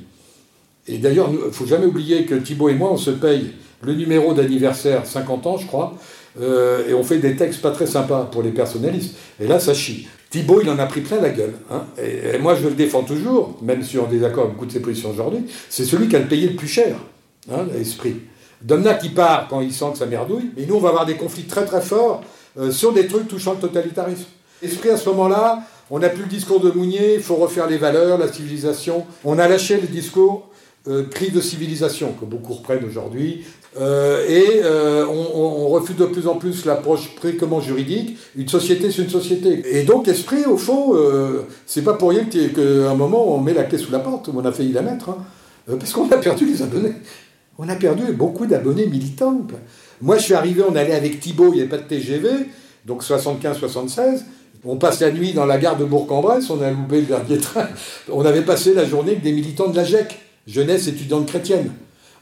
Et 0.87 0.99
d'ailleurs, 0.99 1.29
il 1.31 1.47
ne 1.47 1.51
faut 1.51 1.67
jamais 1.67 1.87
oublier 1.87 2.25
que 2.25 2.35
Thibault 2.35 2.69
et 2.69 2.75
moi, 2.75 2.91
on 2.93 2.97
se 2.97 3.11
paye 3.11 3.53
le 3.83 3.95
numéro 3.95 4.33
d'anniversaire 4.33 5.07
50 5.07 5.47
ans, 5.47 5.57
je 5.57 5.67
crois, 5.67 5.95
euh, 6.41 6.89
et 6.89 6.95
on 6.95 7.03
fait 7.03 7.19
des 7.19 7.37
textes 7.37 7.61
pas 7.61 7.71
très 7.71 7.87
sympas 7.87 8.29
pour 8.31 8.43
les 8.43 8.51
personnalistes. 8.51 9.15
Et 9.41 9.47
là, 9.47 9.59
ça 9.59 9.75
chie. 9.75 10.09
Thibault, 10.31 10.61
il 10.63 10.71
en 10.71 10.79
a 10.79 10.87
pris 10.87 11.01
plein 11.01 11.21
la 11.21 11.31
gueule. 11.31 11.55
Hein. 11.71 11.85
Et, 12.03 12.39
moi, 12.39 12.55
je 12.55 12.69
le 12.69 12.75
défends 12.75 13.03
toujours, 13.03 13.59
même 13.63 13.83
si 13.83 13.99
on 13.99 14.07
est 14.07 14.13
désaccord 14.13 14.45
avec 14.45 14.55
beaucoup 14.55 14.67
de 14.67 14.73
ses 14.73 14.81
positions 14.81 15.11
aujourd'hui. 15.11 15.41
C'est 15.69 15.85
celui 15.85 16.09
qui 16.09 16.17
a 16.17 16.19
le 16.19 16.29
payé 16.29 16.49
le 16.49 16.57
plus 16.57 16.69
cher 16.69 16.97
hein, 17.51 17.67
l'esprit. 17.73 18.17
Domna 18.63 18.95
qui 18.95 19.11
part 19.11 19.47
quand 19.49 19.61
il 19.61 19.73
sent 19.73 19.87
que 19.93 19.99
ça 19.99 20.07
merdouille, 20.07 20.51
mais 20.57 20.67
nous 20.67 20.75
on 20.75 20.81
va 20.81 20.89
avoir 20.89 21.07
des 21.07 21.15
conflits 21.15 21.45
très 21.45 21.65
très 21.65 21.81
forts 21.81 22.23
euh, 22.59 22.71
sur 22.71 22.93
des 22.93 23.07
trucs 23.07 23.29
touchant 23.29 23.55
le 23.55 23.61
totalitarisme. 23.61 24.27
Esprit 24.63 24.91
à 24.91 24.97
ce 24.97 25.09
moment-là, 25.11 25.63
on 25.91 26.01
n'a 26.01 26.09
plus 26.09 26.23
le 26.23 26.29
discours 26.29 26.61
de 26.61 26.71
Mounier, 26.71 27.15
il 27.15 27.23
faut 27.23 27.37
refaire 27.37 27.69
les 27.69 27.79
valeurs, 27.79 28.19
la 28.19 28.31
civilisation. 28.31 29.07
On 29.25 29.39
a 29.39 29.47
lâché 29.47 29.81
le 29.81 29.87
discours 29.87 30.49
euh, 30.89 31.05
crise 31.05 31.33
de 31.33 31.41
civilisation, 31.41 32.15
que 32.21 32.25
beaucoup 32.25 32.55
reprennent 32.55 32.85
aujourd'hui. 32.85 33.45
Euh, 33.81 34.27
et 34.29 34.63
on, 35.09 35.69
refuse 35.69 35.97
de 35.97 36.07
plus 36.07 36.27
en 36.27 36.35
plus 36.35 36.65
l'approche 36.65 37.15
précommand 37.15 37.61
juridique. 37.61 38.19
Une 38.35 38.49
société, 38.49 38.91
c'est 38.91 39.03
une 39.03 39.11
société. 39.11 39.79
Et 39.79 39.85
donc, 39.85 40.09
esprit, 40.09 40.45
au 40.47 40.57
fond, 40.57 40.97
c'est 41.67 41.83
pas 41.83 41.93
pour 41.93 42.11
rien 42.11 42.25
qu'à 42.25 42.91
un 42.91 42.95
moment, 42.95 43.33
on 43.33 43.39
met 43.39 43.55
la 43.55 43.65
clé 43.65 43.79
sous 43.79 43.93
la 43.93 44.01
porte, 44.01 44.29
on 44.35 44.45
a 44.45 44.51
failli 44.51 44.73
la 44.73 44.83
mettre, 44.83 45.11
hein, 45.11 45.19
parce 45.79 45.93
qu'on 45.93 46.11
a 46.11 46.17
perdu 46.17 46.47
les 46.47 46.63
abonnés. 46.63 46.95
On 47.59 47.69
a 47.69 47.75
perdu 47.75 48.13
beaucoup 48.13 48.47
d'abonnés 48.47 48.87
militants. 48.87 49.45
Moi, 50.01 50.17
je 50.17 50.23
suis 50.23 50.35
arrivé, 50.35 50.63
on 50.69 50.77
allait 50.77 50.95
avec 50.95 51.19
Thibault, 51.19 51.51
il 51.53 51.57
n'y 51.57 51.61
avait 51.61 51.69
pas 51.69 51.79
de 51.79 51.83
TGV, 51.83 52.29
donc 52.87 53.03
75-76. 53.03 54.23
On 54.65 54.77
passe 54.77 55.01
la 55.01 55.11
nuit 55.11 55.33
dans 55.33 55.45
la 55.45 55.59
gare 55.59 55.77
de 55.77 55.85
Bourg-en-Bresse, 55.85 56.51
on 56.51 56.63
a 56.63 56.71
loupé 56.71 57.01
le 57.01 57.07
dernier 57.07 57.39
train. 57.39 57.69
On 58.13 58.25
avait 58.25 58.43
passé 58.43 58.75
la 58.75 58.85
journée 58.85 59.13
avec 59.13 59.23
des 59.23 59.33
militants 59.33 59.69
de 59.69 59.77
la 59.77 59.85
GEC, 59.85 60.19
jeunesse 60.47 60.87
étudiante 60.87 61.27
chrétienne. 61.27 61.73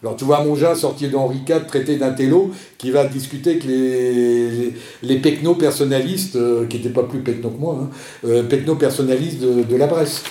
Alors 0.03 0.16
tu 0.16 0.24
vois 0.24 0.43
Mongin 0.45 0.74
sorti 0.74 1.09
d'Henri 1.09 1.41
IV, 1.49 1.66
traité 1.66 1.97
d'intello, 1.97 2.51
qui 2.78 2.91
va 2.91 3.05
discuter 3.07 3.51
avec 3.51 3.64
les, 3.64 4.51
les, 4.51 4.74
les 5.03 5.18
pecno-personnalistes, 5.18 6.37
euh, 6.37 6.66
qui 6.66 6.76
n'étaient 6.76 6.91
pas 6.91 7.03
plus 7.03 7.20
pecno 7.20 7.51
que 7.51 7.59
moi, 7.59 7.78
hein, 7.82 7.91
euh, 8.26 8.43
pecno-personnalistes 8.43 9.41
de, 9.41 9.62
de, 9.62 9.76
la 9.76 9.87
Bresse. 9.87 10.22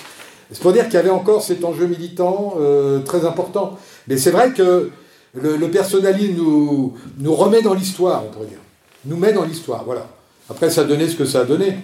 C'est 0.50 0.62
pour 0.62 0.72
dire 0.72 0.84
qu'il 0.84 0.94
y 0.94 0.98
avait 0.98 1.10
encore 1.10 1.42
cet 1.42 1.64
enjeu 1.64 1.86
militant 1.86 2.54
euh, 2.60 3.00
très 3.00 3.24
important. 3.24 3.76
Mais 4.08 4.16
c'est 4.16 4.30
vrai 4.30 4.52
que 4.52 4.90
le, 5.34 5.68
personnalisme 5.68 6.34
nous, 7.18 7.34
remet 7.34 7.62
dans 7.62 7.74
l'histoire, 7.74 8.24
on 8.26 8.32
pourrait 8.32 8.46
dire. 8.46 8.58
Nous 9.04 9.16
met 9.16 9.32
dans 9.32 9.44
l'histoire, 9.44 9.84
voilà. 9.84 10.08
Après, 10.48 10.70
ça 10.70 10.82
a 10.82 10.84
donné 10.84 11.08
ce 11.08 11.16
que 11.16 11.24
ça 11.24 11.40
a 11.40 11.44
donné. 11.44 11.74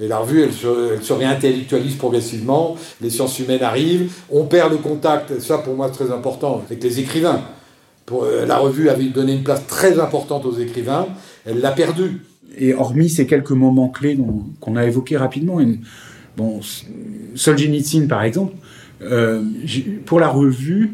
Et 0.00 0.08
la 0.08 0.18
revue, 0.18 0.42
elle 0.42 0.52
se, 0.52 0.94
elle 0.94 1.02
se, 1.02 1.12
réintellectualise 1.12 1.96
progressivement, 1.96 2.76
les 3.00 3.10
sciences 3.10 3.38
humaines 3.38 3.62
arrivent, 3.62 4.10
on 4.30 4.46
perd 4.46 4.72
le 4.72 4.78
contact, 4.78 5.38
ça 5.38 5.58
pour 5.58 5.74
moi 5.74 5.90
c'est 5.92 6.04
très 6.04 6.14
important, 6.14 6.62
avec 6.66 6.82
les 6.82 6.98
écrivains. 6.98 7.42
Euh, 8.10 8.46
la 8.46 8.56
revue 8.56 8.88
avait 8.88 9.04
donné 9.04 9.34
une 9.34 9.42
place 9.42 9.66
très 9.66 10.00
importante 10.00 10.46
aux 10.46 10.58
écrivains, 10.58 11.06
elle 11.44 11.60
l'a 11.60 11.72
perdu. 11.72 12.22
Et 12.58 12.74
hormis 12.74 13.10
ces 13.10 13.26
quelques 13.26 13.52
moments 13.52 13.88
clés 13.88 14.18
qu'on 14.60 14.76
a 14.76 14.84
évoqués 14.86 15.16
rapidement, 15.16 15.60
une, 15.60 15.80
Solzhenitsyn 17.34 18.06
par 18.06 18.22
exemple, 18.22 18.54
euh, 19.02 19.42
pour 20.06 20.20
la 20.20 20.28
revue, 20.28 20.92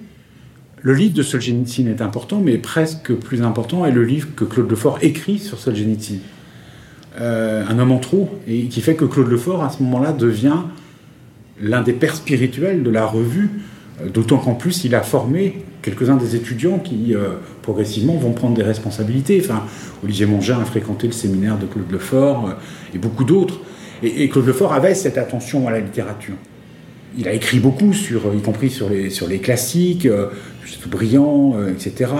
le 0.82 0.94
livre 0.94 1.14
de 1.14 1.22
Solzhenitsyn 1.22 1.86
est 1.88 2.00
important, 2.00 2.40
mais 2.40 2.58
presque 2.58 3.12
plus 3.12 3.42
important 3.42 3.84
est 3.84 3.92
le 3.92 4.04
livre 4.04 4.28
que 4.36 4.44
Claude 4.44 4.70
Lefort 4.70 4.98
écrit 5.02 5.38
sur 5.38 5.58
Solzhenitsyn 5.58 6.18
euh, 7.20 7.64
un 7.68 7.78
homme 7.80 7.90
en 7.90 7.98
trop, 7.98 8.28
et 8.46 8.66
qui 8.66 8.80
fait 8.80 8.94
que 8.94 9.04
Claude 9.04 9.28
Lefort, 9.28 9.64
à 9.64 9.70
ce 9.70 9.82
moment-là, 9.82 10.12
devient 10.12 10.58
l'un 11.60 11.82
des 11.82 11.92
pères 11.92 12.14
spirituels 12.14 12.84
de 12.84 12.90
la 12.90 13.06
revue, 13.06 13.50
euh, 14.00 14.08
d'autant 14.08 14.38
qu'en 14.38 14.54
plus, 14.54 14.84
il 14.84 14.94
a 14.94 15.02
formé 15.02 15.64
quelques-uns 15.82 16.16
des 16.16 16.36
étudiants 16.36 16.78
qui, 16.78 17.16
euh, 17.16 17.30
progressivement, 17.62 18.14
vont 18.14 18.32
prendre 18.32 18.54
des 18.54 18.62
responsabilités. 18.62 19.40
Enfin, 19.42 19.64
Olivier 20.04 20.26
Mongin 20.26 20.60
a 20.60 20.64
fréquenté 20.64 21.08
le 21.08 21.12
séminaire 21.12 21.58
de 21.58 21.66
Claude 21.66 21.90
Lefort, 21.90 22.54
et 22.94 22.98
beaucoup 22.98 23.24
d'autres. 23.24 23.60
Et, 24.04 24.28
Claude 24.28 24.46
Lefort 24.46 24.72
avait 24.72 24.94
cette 24.94 25.18
attention 25.18 25.66
à 25.66 25.72
la 25.72 25.80
littérature. 25.80 26.36
Il 27.16 27.28
a 27.28 27.32
écrit 27.32 27.58
beaucoup, 27.58 27.92
sur, 27.92 28.34
y 28.34 28.40
compris 28.40 28.70
sur 28.70 28.88
les, 28.90 29.10
sur 29.10 29.26
les 29.26 29.38
classiques, 29.38 30.06
euh, 30.06 30.28
brillant, 30.90 31.56
etc. 31.68 32.12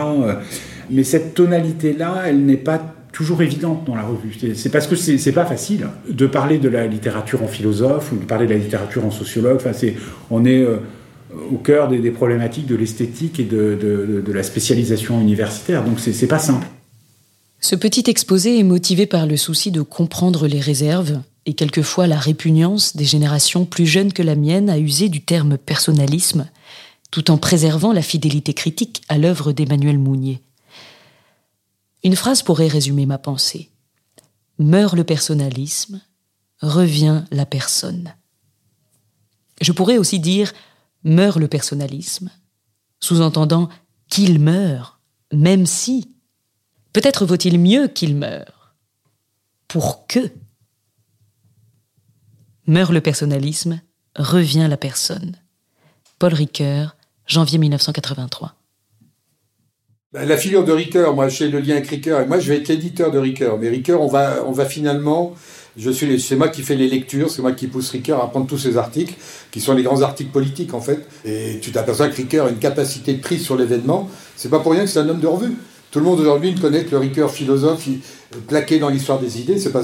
Mais 0.90 1.04
cette 1.04 1.34
tonalité-là, 1.34 2.24
elle 2.26 2.44
n'est 2.44 2.56
pas 2.56 2.94
toujours 3.12 3.42
évidente 3.42 3.84
dans 3.84 3.94
la 3.94 4.02
revue. 4.02 4.36
C'est 4.54 4.70
parce 4.70 4.86
que 4.86 4.96
c'est 4.96 5.32
pas 5.32 5.44
facile 5.44 5.88
de 6.08 6.26
parler 6.26 6.58
de 6.58 6.68
la 6.68 6.86
littérature 6.86 7.42
en 7.42 7.48
philosophe 7.48 8.12
ou 8.12 8.16
de 8.16 8.24
parler 8.24 8.46
de 8.46 8.52
la 8.52 8.58
littérature 8.58 9.04
en 9.04 9.10
sociologue. 9.10 9.56
Enfin, 9.56 9.72
on 10.30 10.44
est 10.44 10.60
euh, 10.60 10.76
au 11.50 11.56
cœur 11.56 11.88
des, 11.88 11.98
des 11.98 12.10
problématiques 12.10 12.66
de 12.66 12.76
l'esthétique 12.76 13.40
et 13.40 13.44
de, 13.44 13.76
de, 13.80 14.22
de, 14.24 14.32
la 14.32 14.42
spécialisation 14.42 15.20
universitaire. 15.20 15.84
Donc 15.84 15.98
c'est 16.00 16.26
pas 16.26 16.38
simple. 16.38 16.66
Ce 17.60 17.74
petit 17.74 18.04
exposé 18.08 18.58
est 18.58 18.64
motivé 18.64 19.06
par 19.06 19.26
le 19.26 19.36
souci 19.36 19.72
de 19.72 19.82
comprendre 19.82 20.46
les 20.46 20.60
réserves 20.60 21.20
et 21.48 21.54
quelquefois 21.54 22.06
la 22.06 22.18
répugnance 22.18 22.94
des 22.94 23.06
générations 23.06 23.64
plus 23.64 23.86
jeunes 23.86 24.12
que 24.12 24.22
la 24.22 24.34
mienne 24.34 24.68
à 24.68 24.78
user 24.78 25.08
du 25.08 25.22
terme 25.22 25.56
personnalisme, 25.56 26.46
tout 27.10 27.30
en 27.30 27.38
préservant 27.38 27.94
la 27.94 28.02
fidélité 28.02 28.52
critique 28.52 29.00
à 29.08 29.16
l'œuvre 29.16 29.52
d'Emmanuel 29.52 29.98
Mounier. 29.98 30.42
Une 32.04 32.16
phrase 32.16 32.42
pourrait 32.42 32.68
résumer 32.68 33.06
ma 33.06 33.16
pensée. 33.16 33.70
Meurt 34.58 34.94
le 34.94 35.04
personnalisme, 35.04 36.02
revient 36.60 37.24
la 37.30 37.46
personne. 37.46 38.14
Je 39.62 39.72
pourrais 39.72 39.96
aussi 39.96 40.20
dire 40.20 40.52
meurt 41.02 41.38
le 41.38 41.48
personnalisme, 41.48 42.30
sous-entendant 43.00 43.70
qu'il 44.10 44.38
meurt, 44.38 45.00
même 45.32 45.64
si. 45.64 46.14
Peut-être 46.92 47.24
vaut-il 47.24 47.58
mieux 47.58 47.88
qu'il 47.88 48.16
meure. 48.16 48.76
Pour 49.66 50.06
que. 50.06 50.30
Meurt 52.68 52.92
le 52.92 53.00
personnalisme, 53.00 53.80
revient 54.14 54.66
la 54.68 54.76
personne. 54.76 55.36
Paul 56.18 56.34
Ricoeur, 56.34 56.96
janvier 57.26 57.56
1983. 57.56 58.56
Ben, 60.12 60.28
la 60.28 60.36
figure 60.36 60.66
de 60.66 60.72
Ricoeur, 60.72 61.14
moi, 61.14 61.30
j'ai 61.30 61.48
le 61.48 61.60
lien 61.60 61.76
avec 61.76 61.86
Ricoeur, 61.88 62.20
et 62.20 62.26
moi, 62.26 62.38
je 62.38 62.52
vais 62.52 62.58
être 62.58 62.68
l'éditeur 62.68 63.10
de 63.10 63.18
Ricoeur. 63.18 63.56
Mais 63.56 63.70
Ricoeur, 63.70 64.02
on 64.02 64.06
va, 64.06 64.44
on 64.46 64.52
va 64.52 64.66
finalement, 64.66 65.34
je 65.78 65.90
suis, 65.90 66.20
c'est 66.20 66.36
moi 66.36 66.50
qui 66.50 66.60
fais 66.60 66.74
les 66.74 66.88
lectures, 66.88 67.30
c'est 67.30 67.40
moi 67.40 67.52
qui 67.52 67.68
pousse 67.68 67.88
Ricoeur 67.88 68.22
à 68.22 68.30
prendre 68.30 68.46
tous 68.46 68.58
ces 68.58 68.76
articles, 68.76 69.14
qui 69.50 69.62
sont 69.62 69.72
les 69.72 69.82
grands 69.82 70.02
articles 70.02 70.30
politiques, 70.30 70.74
en 70.74 70.82
fait. 70.82 71.08
Et 71.24 71.60
tu 71.62 71.72
t'aperçois 71.72 72.10
que 72.10 72.16
Ricoeur 72.16 72.48
a 72.48 72.50
une 72.50 72.58
capacité 72.58 73.14
de 73.14 73.22
prise 73.22 73.42
sur 73.42 73.56
l'événement. 73.56 74.10
C'est 74.36 74.50
pas 74.50 74.60
pour 74.60 74.72
rien 74.72 74.82
que 74.82 74.90
c'est 74.90 75.00
un 75.00 75.08
homme 75.08 75.20
de 75.20 75.26
revue. 75.26 75.56
Tout 75.90 76.00
le 76.00 76.04
monde 76.04 76.20
aujourd'hui 76.20 76.52
ne 76.52 76.60
connaît 76.60 76.84
que 76.84 76.90
le 76.90 76.98
Ricoeur 76.98 77.30
philosophe 77.30 77.88
plaqué 78.46 78.78
dans 78.78 78.90
l'histoire 78.90 79.18
des 79.18 79.40
idées. 79.40 79.58
Pas... 79.70 79.82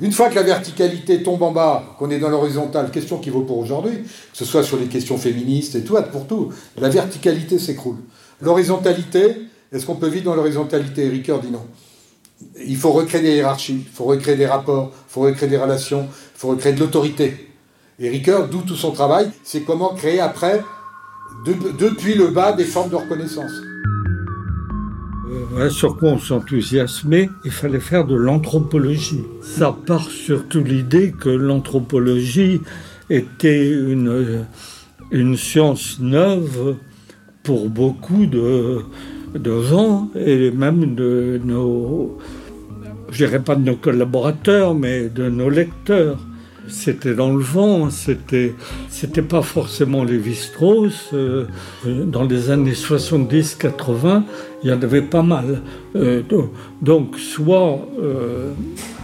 Une 0.00 0.12
fois 0.12 0.30
que 0.30 0.36
la 0.36 0.42
verticalité 0.42 1.22
tombe 1.22 1.42
en 1.42 1.52
bas, 1.52 1.96
qu'on 1.98 2.08
est 2.10 2.18
dans 2.18 2.30
l'horizontale, 2.30 2.90
question 2.90 3.18
qui 3.18 3.28
vaut 3.28 3.42
pour 3.42 3.58
aujourd'hui, 3.58 3.92
que 3.92 4.08
ce 4.38 4.46
soit 4.46 4.62
sur 4.62 4.78
les 4.78 4.86
questions 4.86 5.18
féministes 5.18 5.74
et 5.74 5.84
tout, 5.84 5.96
pour 6.10 6.26
tout, 6.26 6.50
la 6.78 6.88
verticalité 6.88 7.58
s'écroule. 7.58 7.98
L'horizontalité, 8.40 9.36
est-ce 9.70 9.84
qu'on 9.84 9.96
peut 9.96 10.08
vivre 10.08 10.24
dans 10.24 10.34
l'horizontalité? 10.34 11.08
Ricoeur 11.08 11.40
dit 11.40 11.50
non. 11.50 11.66
Il 12.66 12.76
faut 12.76 12.92
recréer 12.92 13.22
des 13.22 13.36
hiérarchies, 13.36 13.84
il 13.86 13.92
faut 13.92 14.04
recréer 14.04 14.36
des 14.36 14.46
rapports, 14.46 14.92
il 14.92 15.12
faut 15.12 15.20
recréer 15.20 15.48
des 15.48 15.58
relations, 15.58 16.08
il 16.10 16.38
faut 16.38 16.48
recréer 16.48 16.72
de 16.72 16.80
l'autorité. 16.80 17.50
Et 17.98 18.08
Ricoeur, 18.08 18.48
d'où 18.48 18.62
tout 18.62 18.76
son 18.76 18.92
travail, 18.92 19.30
c'est 19.44 19.60
comment 19.60 19.94
créer 19.94 20.20
après, 20.20 20.62
de, 21.44 21.54
depuis 21.78 22.14
le 22.14 22.28
bas, 22.28 22.52
des 22.52 22.64
formes 22.64 22.90
de 22.90 22.96
reconnaissance. 22.96 23.52
Euh, 25.56 25.70
sur 25.70 25.96
quoi 25.96 26.10
on 26.10 26.18
s'enthousiasmait, 26.18 27.30
il 27.44 27.50
fallait 27.50 27.80
faire 27.80 28.06
de 28.06 28.14
l'anthropologie. 28.14 29.24
Ça 29.42 29.74
part 29.86 30.08
surtout 30.08 30.62
l'idée 30.62 31.12
que 31.12 31.28
l'anthropologie 31.28 32.60
était 33.10 33.70
une, 33.70 34.44
une 35.10 35.36
science 35.36 35.98
neuve 36.00 36.76
pour 37.42 37.68
beaucoup 37.68 38.26
de, 38.26 38.80
de 39.34 39.62
gens 39.62 40.10
et 40.16 40.50
même 40.50 40.94
de 40.94 41.40
nos, 41.44 42.18
je 43.10 43.18
dirais 43.24 43.42
pas 43.42 43.54
de 43.54 43.62
nos 43.62 43.76
collaborateurs, 43.76 44.74
mais 44.74 45.08
de 45.08 45.28
nos 45.28 45.50
lecteurs. 45.50 46.18
C'était 46.68 47.14
dans 47.14 47.32
le 47.34 47.42
vent, 47.42 47.90
c'était, 47.90 48.54
c'était 48.88 49.22
pas 49.22 49.42
forcément 49.42 50.02
Lévi-Strauss. 50.02 51.10
Euh, 51.12 51.46
dans 51.84 52.24
les 52.24 52.50
années 52.50 52.72
70-80, 52.72 54.22
il 54.62 54.70
y 54.70 54.72
en 54.72 54.80
avait 54.80 55.02
pas 55.02 55.22
mal. 55.22 55.62
Euh, 55.94 56.22
donc, 56.80 57.18
soit 57.18 57.86
euh, 58.02 58.52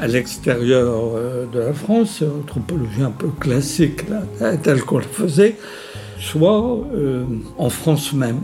à 0.01 0.07
l'extérieur 0.07 1.13
de 1.53 1.59
la 1.59 1.73
France, 1.75 2.23
anthropologie 2.23 3.03
un 3.03 3.11
peu 3.11 3.29
classique, 3.39 4.09
là, 4.09 4.57
telle 4.57 4.83
qu'on 4.83 4.99
le 4.99 5.05
faisait, 5.05 5.57
soit 6.19 6.65
en 7.59 7.71
France 7.71 8.13
même. 8.15 8.41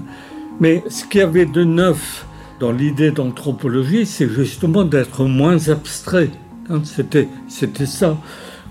Mais 0.61 0.83
ce 0.89 1.05
qu'il 1.05 1.21
y 1.21 1.25
avait 1.25 1.47
de 1.47 1.64
neuf 1.64 2.27
dans 2.61 2.73
l'idée 2.73 3.11
d'anthropologie, 3.11 4.05
c'est 4.05 4.29
justement 4.29 4.85
d'être 4.85 5.25
moins 5.25 5.69
abstrait. 5.69 6.31
Hein, 6.69 6.81
c'était, 6.85 7.29
c'était 7.49 7.87
ça 7.87 8.19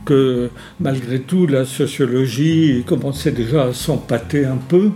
que 0.06 0.50
malgré 0.80 1.20
tout 1.20 1.48
la 1.48 1.66
sociologie 1.66 2.84
commençait 2.86 3.32
déjà 3.32 3.66
à 3.66 3.74
s'empâter 3.74 4.46
un 4.46 4.58
peu. 4.58 4.92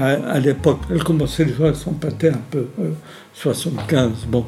À, 0.00 0.38
l'époque, 0.38 0.80
elle 0.90 1.02
commençait 1.02 1.44
déjà 1.44 1.68
à 1.68 1.74
s'empâter 1.74 2.28
un 2.28 2.40
peu, 2.50 2.66
euh, 2.80 2.90
75, 3.34 4.26
bon. 4.28 4.44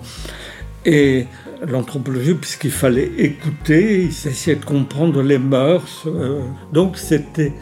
Et 0.87 1.27
l'anthropologie, 1.67 2.35
puisqu'il 2.35 2.71
fallait 2.71 3.11
écouter, 3.19 4.03
il 4.05 4.09
essayait 4.09 4.57
de 4.57 4.65
comprendre 4.65 5.23
les 5.23 5.39
mœurs. 5.39 6.05
Euh, 6.07 6.43
donc 6.73 6.97
c'était, 6.99 7.53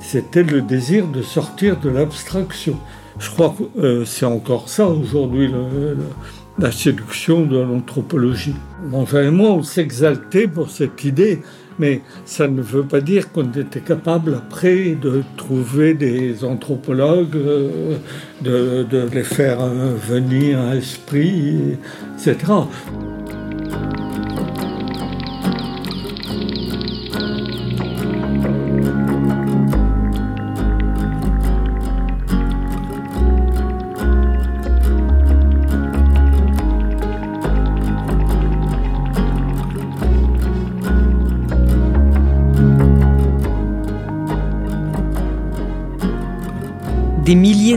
c'était 0.00 0.44
le 0.44 0.62
désir 0.62 1.08
de 1.08 1.22
sortir 1.22 1.78
de 1.80 1.90
l'abstraction. 1.90 2.78
Je 3.18 3.30
crois 3.30 3.54
que 3.56 3.80
euh, 3.80 4.04
c'est 4.04 4.26
encore 4.26 4.68
ça 4.68 4.86
aujourd'hui, 4.88 5.50
la 6.58 6.72
séduction 6.72 7.44
de 7.46 7.58
l'anthropologie. 7.58 8.54
Enfin, 8.92 9.22
et 9.22 9.30
moi, 9.30 9.50
on 9.50 9.62
s'exaltait 9.62 10.46
pour 10.46 10.70
cette 10.70 11.04
idée 11.04 11.40
Mais 11.78 12.00
ça 12.24 12.48
ne 12.48 12.62
veut 12.62 12.84
pas 12.84 13.00
dire 13.00 13.32
qu'on 13.32 13.50
était 13.52 13.80
capable 13.80 14.34
après 14.34 14.96
de 15.00 15.22
trouver 15.36 15.94
des 15.94 16.44
anthropologues, 16.44 17.36
euh, 17.36 17.96
de, 18.42 19.08
les 19.12 19.24
faire 19.24 19.60
euh, 19.60 19.94
venir 19.96 20.60
à 20.60 20.76
esprit, 20.76 21.76
etc. 22.16 22.36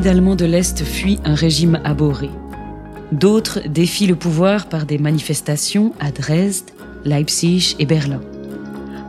De 0.08 0.46
l'Est 0.46 0.86
fuient 0.86 1.20
un 1.26 1.36
régime 1.36 1.82
abhorré. 1.84 2.30
D'autres 3.12 3.60
défient 3.68 4.08
le 4.08 4.16
pouvoir 4.16 4.70
par 4.70 4.86
des 4.86 4.98
manifestations 4.98 5.92
à 6.00 6.12
Dresde, 6.12 6.72
Leipzig 7.04 7.76
et 7.78 7.86
Berlin. 7.86 8.22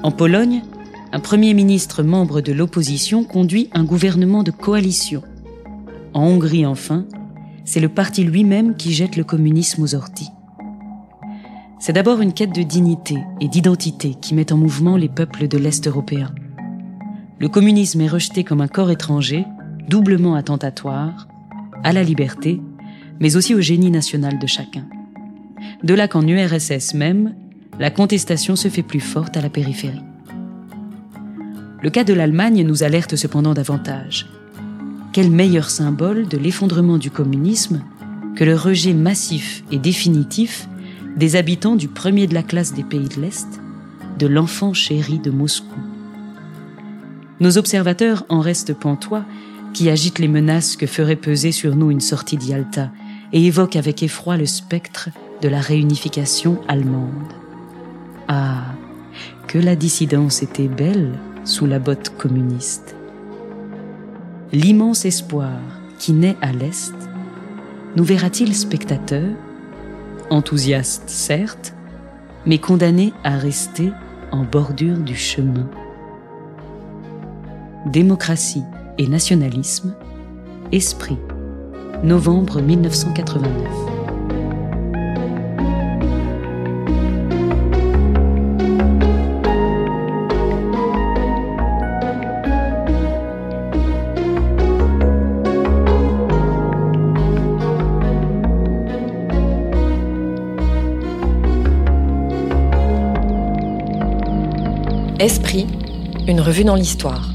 En 0.03 0.11
Pologne, 0.11 0.65
un 1.13 1.21
premier 1.21 1.55
ministre 1.55 2.03
membre 2.03 2.41
de 2.41 2.53
l'opposition 2.53 3.23
conduit 3.23 3.71
un 3.75 3.85
gouvernement 3.85 4.43
de 4.43 4.51
coalition. 4.51 5.23
En 6.15 6.25
Hongrie, 6.25 6.67
enfin, 6.67 7.05
c'est 7.65 7.79
le 7.79 7.89
parti 7.89 8.25
lui-même 8.25 8.75
qui 8.75 8.93
jette 8.93 9.15
le 9.15 9.23
communisme 9.23 9.85
aux 9.85 9.95
orties. 9.95 10.33
C'est 11.79 11.93
d'abord 11.93 12.23
une 12.23 12.33
quête 12.33 12.57
de 12.57 12.65
dignité 12.65 13.19
et 13.41 13.47
d'identité 13.47 14.17
qui 14.21 14.35
met 14.35 14.53
en 14.53 14.57
mouvement 14.57 14.97
les 14.97 15.09
peuples 15.09 15.47
de 15.47 15.59
l'Est 15.59 15.87
européen. 15.87 16.35
Le 17.39 17.49
communisme 17.49 18.01
est 18.01 18.09
rejeté 18.09 18.43
comme 18.43 18.61
un 18.61 18.67
corps 18.67 18.91
étranger 18.91 19.45
doublement 19.89 20.35
attentatoire 20.35 21.29
à 21.83 21.93
la 21.93 22.03
liberté, 22.03 22.61
mais 23.21 23.37
aussi 23.37 23.55
au 23.55 23.61
génie 23.61 23.91
national 23.91 24.39
de 24.39 24.47
chacun. 24.47 24.85
De 25.83 25.95
là 25.95 26.09
qu'en 26.09 26.27
URSS 26.27 26.95
même, 26.95 27.35
la 27.79 27.91
contestation 27.91 28.57
se 28.57 28.69
fait 28.69 28.83
plus 28.83 29.01
forte 29.01 29.37
à 29.37 29.41
la 29.41 29.51
périphérie. 29.51 30.03
Le 31.81 31.91
cas 31.91 32.05
de 32.05 32.13
l'Allemagne 32.13 32.65
nous 32.65 32.83
alerte 32.83 33.15
cependant 33.15 33.55
davantage. 33.55 34.27
Quel 35.13 35.31
meilleur 35.31 35.71
symbole 35.71 36.27
de 36.27 36.37
l'effondrement 36.37 36.99
du 36.99 37.11
communisme 37.11 37.83
que 38.35 38.45
le 38.45 38.57
rejet 38.57 38.95
massif 38.95 39.63
et 39.71 39.79
définitif 39.79 40.69
des 41.17 41.37
habitants 41.37 41.77
du 41.77 41.89
premier 41.89 42.27
de 42.27 42.35
la 42.35 42.43
classe 42.43 42.75
des 42.75 42.83
pays 42.83 43.09
de 43.09 43.21
l'Est, 43.21 43.61
de 44.19 44.27
l'enfant 44.27 44.75
chéri 44.75 45.19
de 45.19 45.31
Moscou? 45.31 45.79
Nos 47.41 47.57
observateurs 47.59 48.27
en 48.29 48.41
restent 48.41 48.75
pantois 48.75 49.25
qui 49.73 49.91
agite 49.91 50.19
les 50.19 50.29
menaces 50.29 50.77
que 50.77 50.87
ferait 50.87 51.17
peser 51.17 51.53
sur 51.53 51.77
nous 51.77 51.91
une 51.91 52.01
sortie 52.01 52.37
d'Yalta 52.37 52.91
et 53.33 53.47
évoque 53.47 53.77
avec 53.77 54.03
effroi 54.03 54.37
le 54.37 54.47
spectre 54.47 55.11
de 55.41 55.49
la 55.49 55.61
réunification 55.61 56.61
allemande. 56.69 57.33
Ah, 58.29 58.65
que 59.47 59.59
la 59.59 59.77
dissidence 59.77 60.43
était 60.43 60.69
belle 60.69 61.13
sous 61.45 61.67
la 61.67 61.79
botte 61.79 62.11
communiste. 62.17 62.95
L'immense 64.53 65.05
espoir 65.05 65.59
qui 65.99 66.13
naît 66.13 66.37
à 66.43 66.53
l'Est 66.53 66.95
nous 67.97 68.05
verra-t-il 68.05 68.55
spectateurs, 68.55 69.35
enthousiastes 70.31 71.09
certes, 71.09 71.75
mais 72.47 72.59
condamnés 72.59 73.13
à 73.25 73.37
rester 73.37 73.91
en 74.31 74.45
bordure 74.45 74.99
du 74.99 75.17
chemin? 75.17 75.69
Démocratie 77.87 78.65
et 78.99 79.07
nationalisme, 79.07 79.95
Esprit, 80.73 81.17
novembre 82.03 82.61
1989. 82.61 83.99
Esprit, 105.21 105.67
une 106.29 106.41
revue 106.41 106.63
dans 106.63 106.77
l'histoire. 106.77 107.33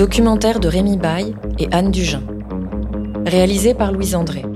Documentaire 0.00 0.60
de 0.60 0.68
Rémi 0.68 0.96
Baye 0.96 1.36
et 1.58 1.68
Anne 1.72 1.90
Dugin. 1.90 2.22
Réalisé 3.26 3.74
par 3.74 3.92
Louise 3.92 4.14
André. 4.14 4.46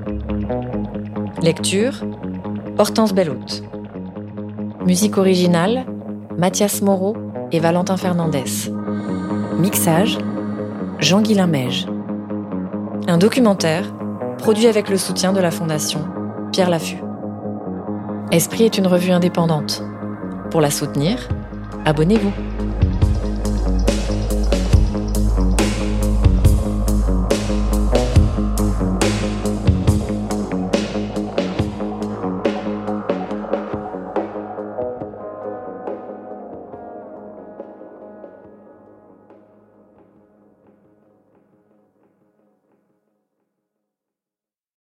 Lecture 1.43 2.03
Hortense 2.79 3.13
Belloute. 3.13 3.63
Musique 4.87 5.19
originale 5.19 5.85
Mathias 6.39 6.81
Moreau 6.81 7.15
et 7.53 7.61
Valentin 7.61 7.99
Fernandez. 7.99 8.73
Mixage 9.59 10.17
Jean-Guilain 10.99 11.47
Meige. 11.47 11.87
Un 13.07 13.19
documentaire 13.19 13.95
produit 14.39 14.67
avec 14.67 14.89
le 14.89 14.97
soutien 14.97 15.35
de 15.35 15.41
la 15.41 15.51
Fondation 15.51 16.07
Pierre 16.53 16.71
Laffut. 16.71 17.03
Esprit 18.31 18.65
est 18.65 18.79
une 18.79 18.87
revue 18.87 19.11
indépendante. 19.11 19.83
Pour 20.51 20.63
la 20.63 20.71
soutenir, 20.71 21.29
abonnez-vous. 21.85 22.33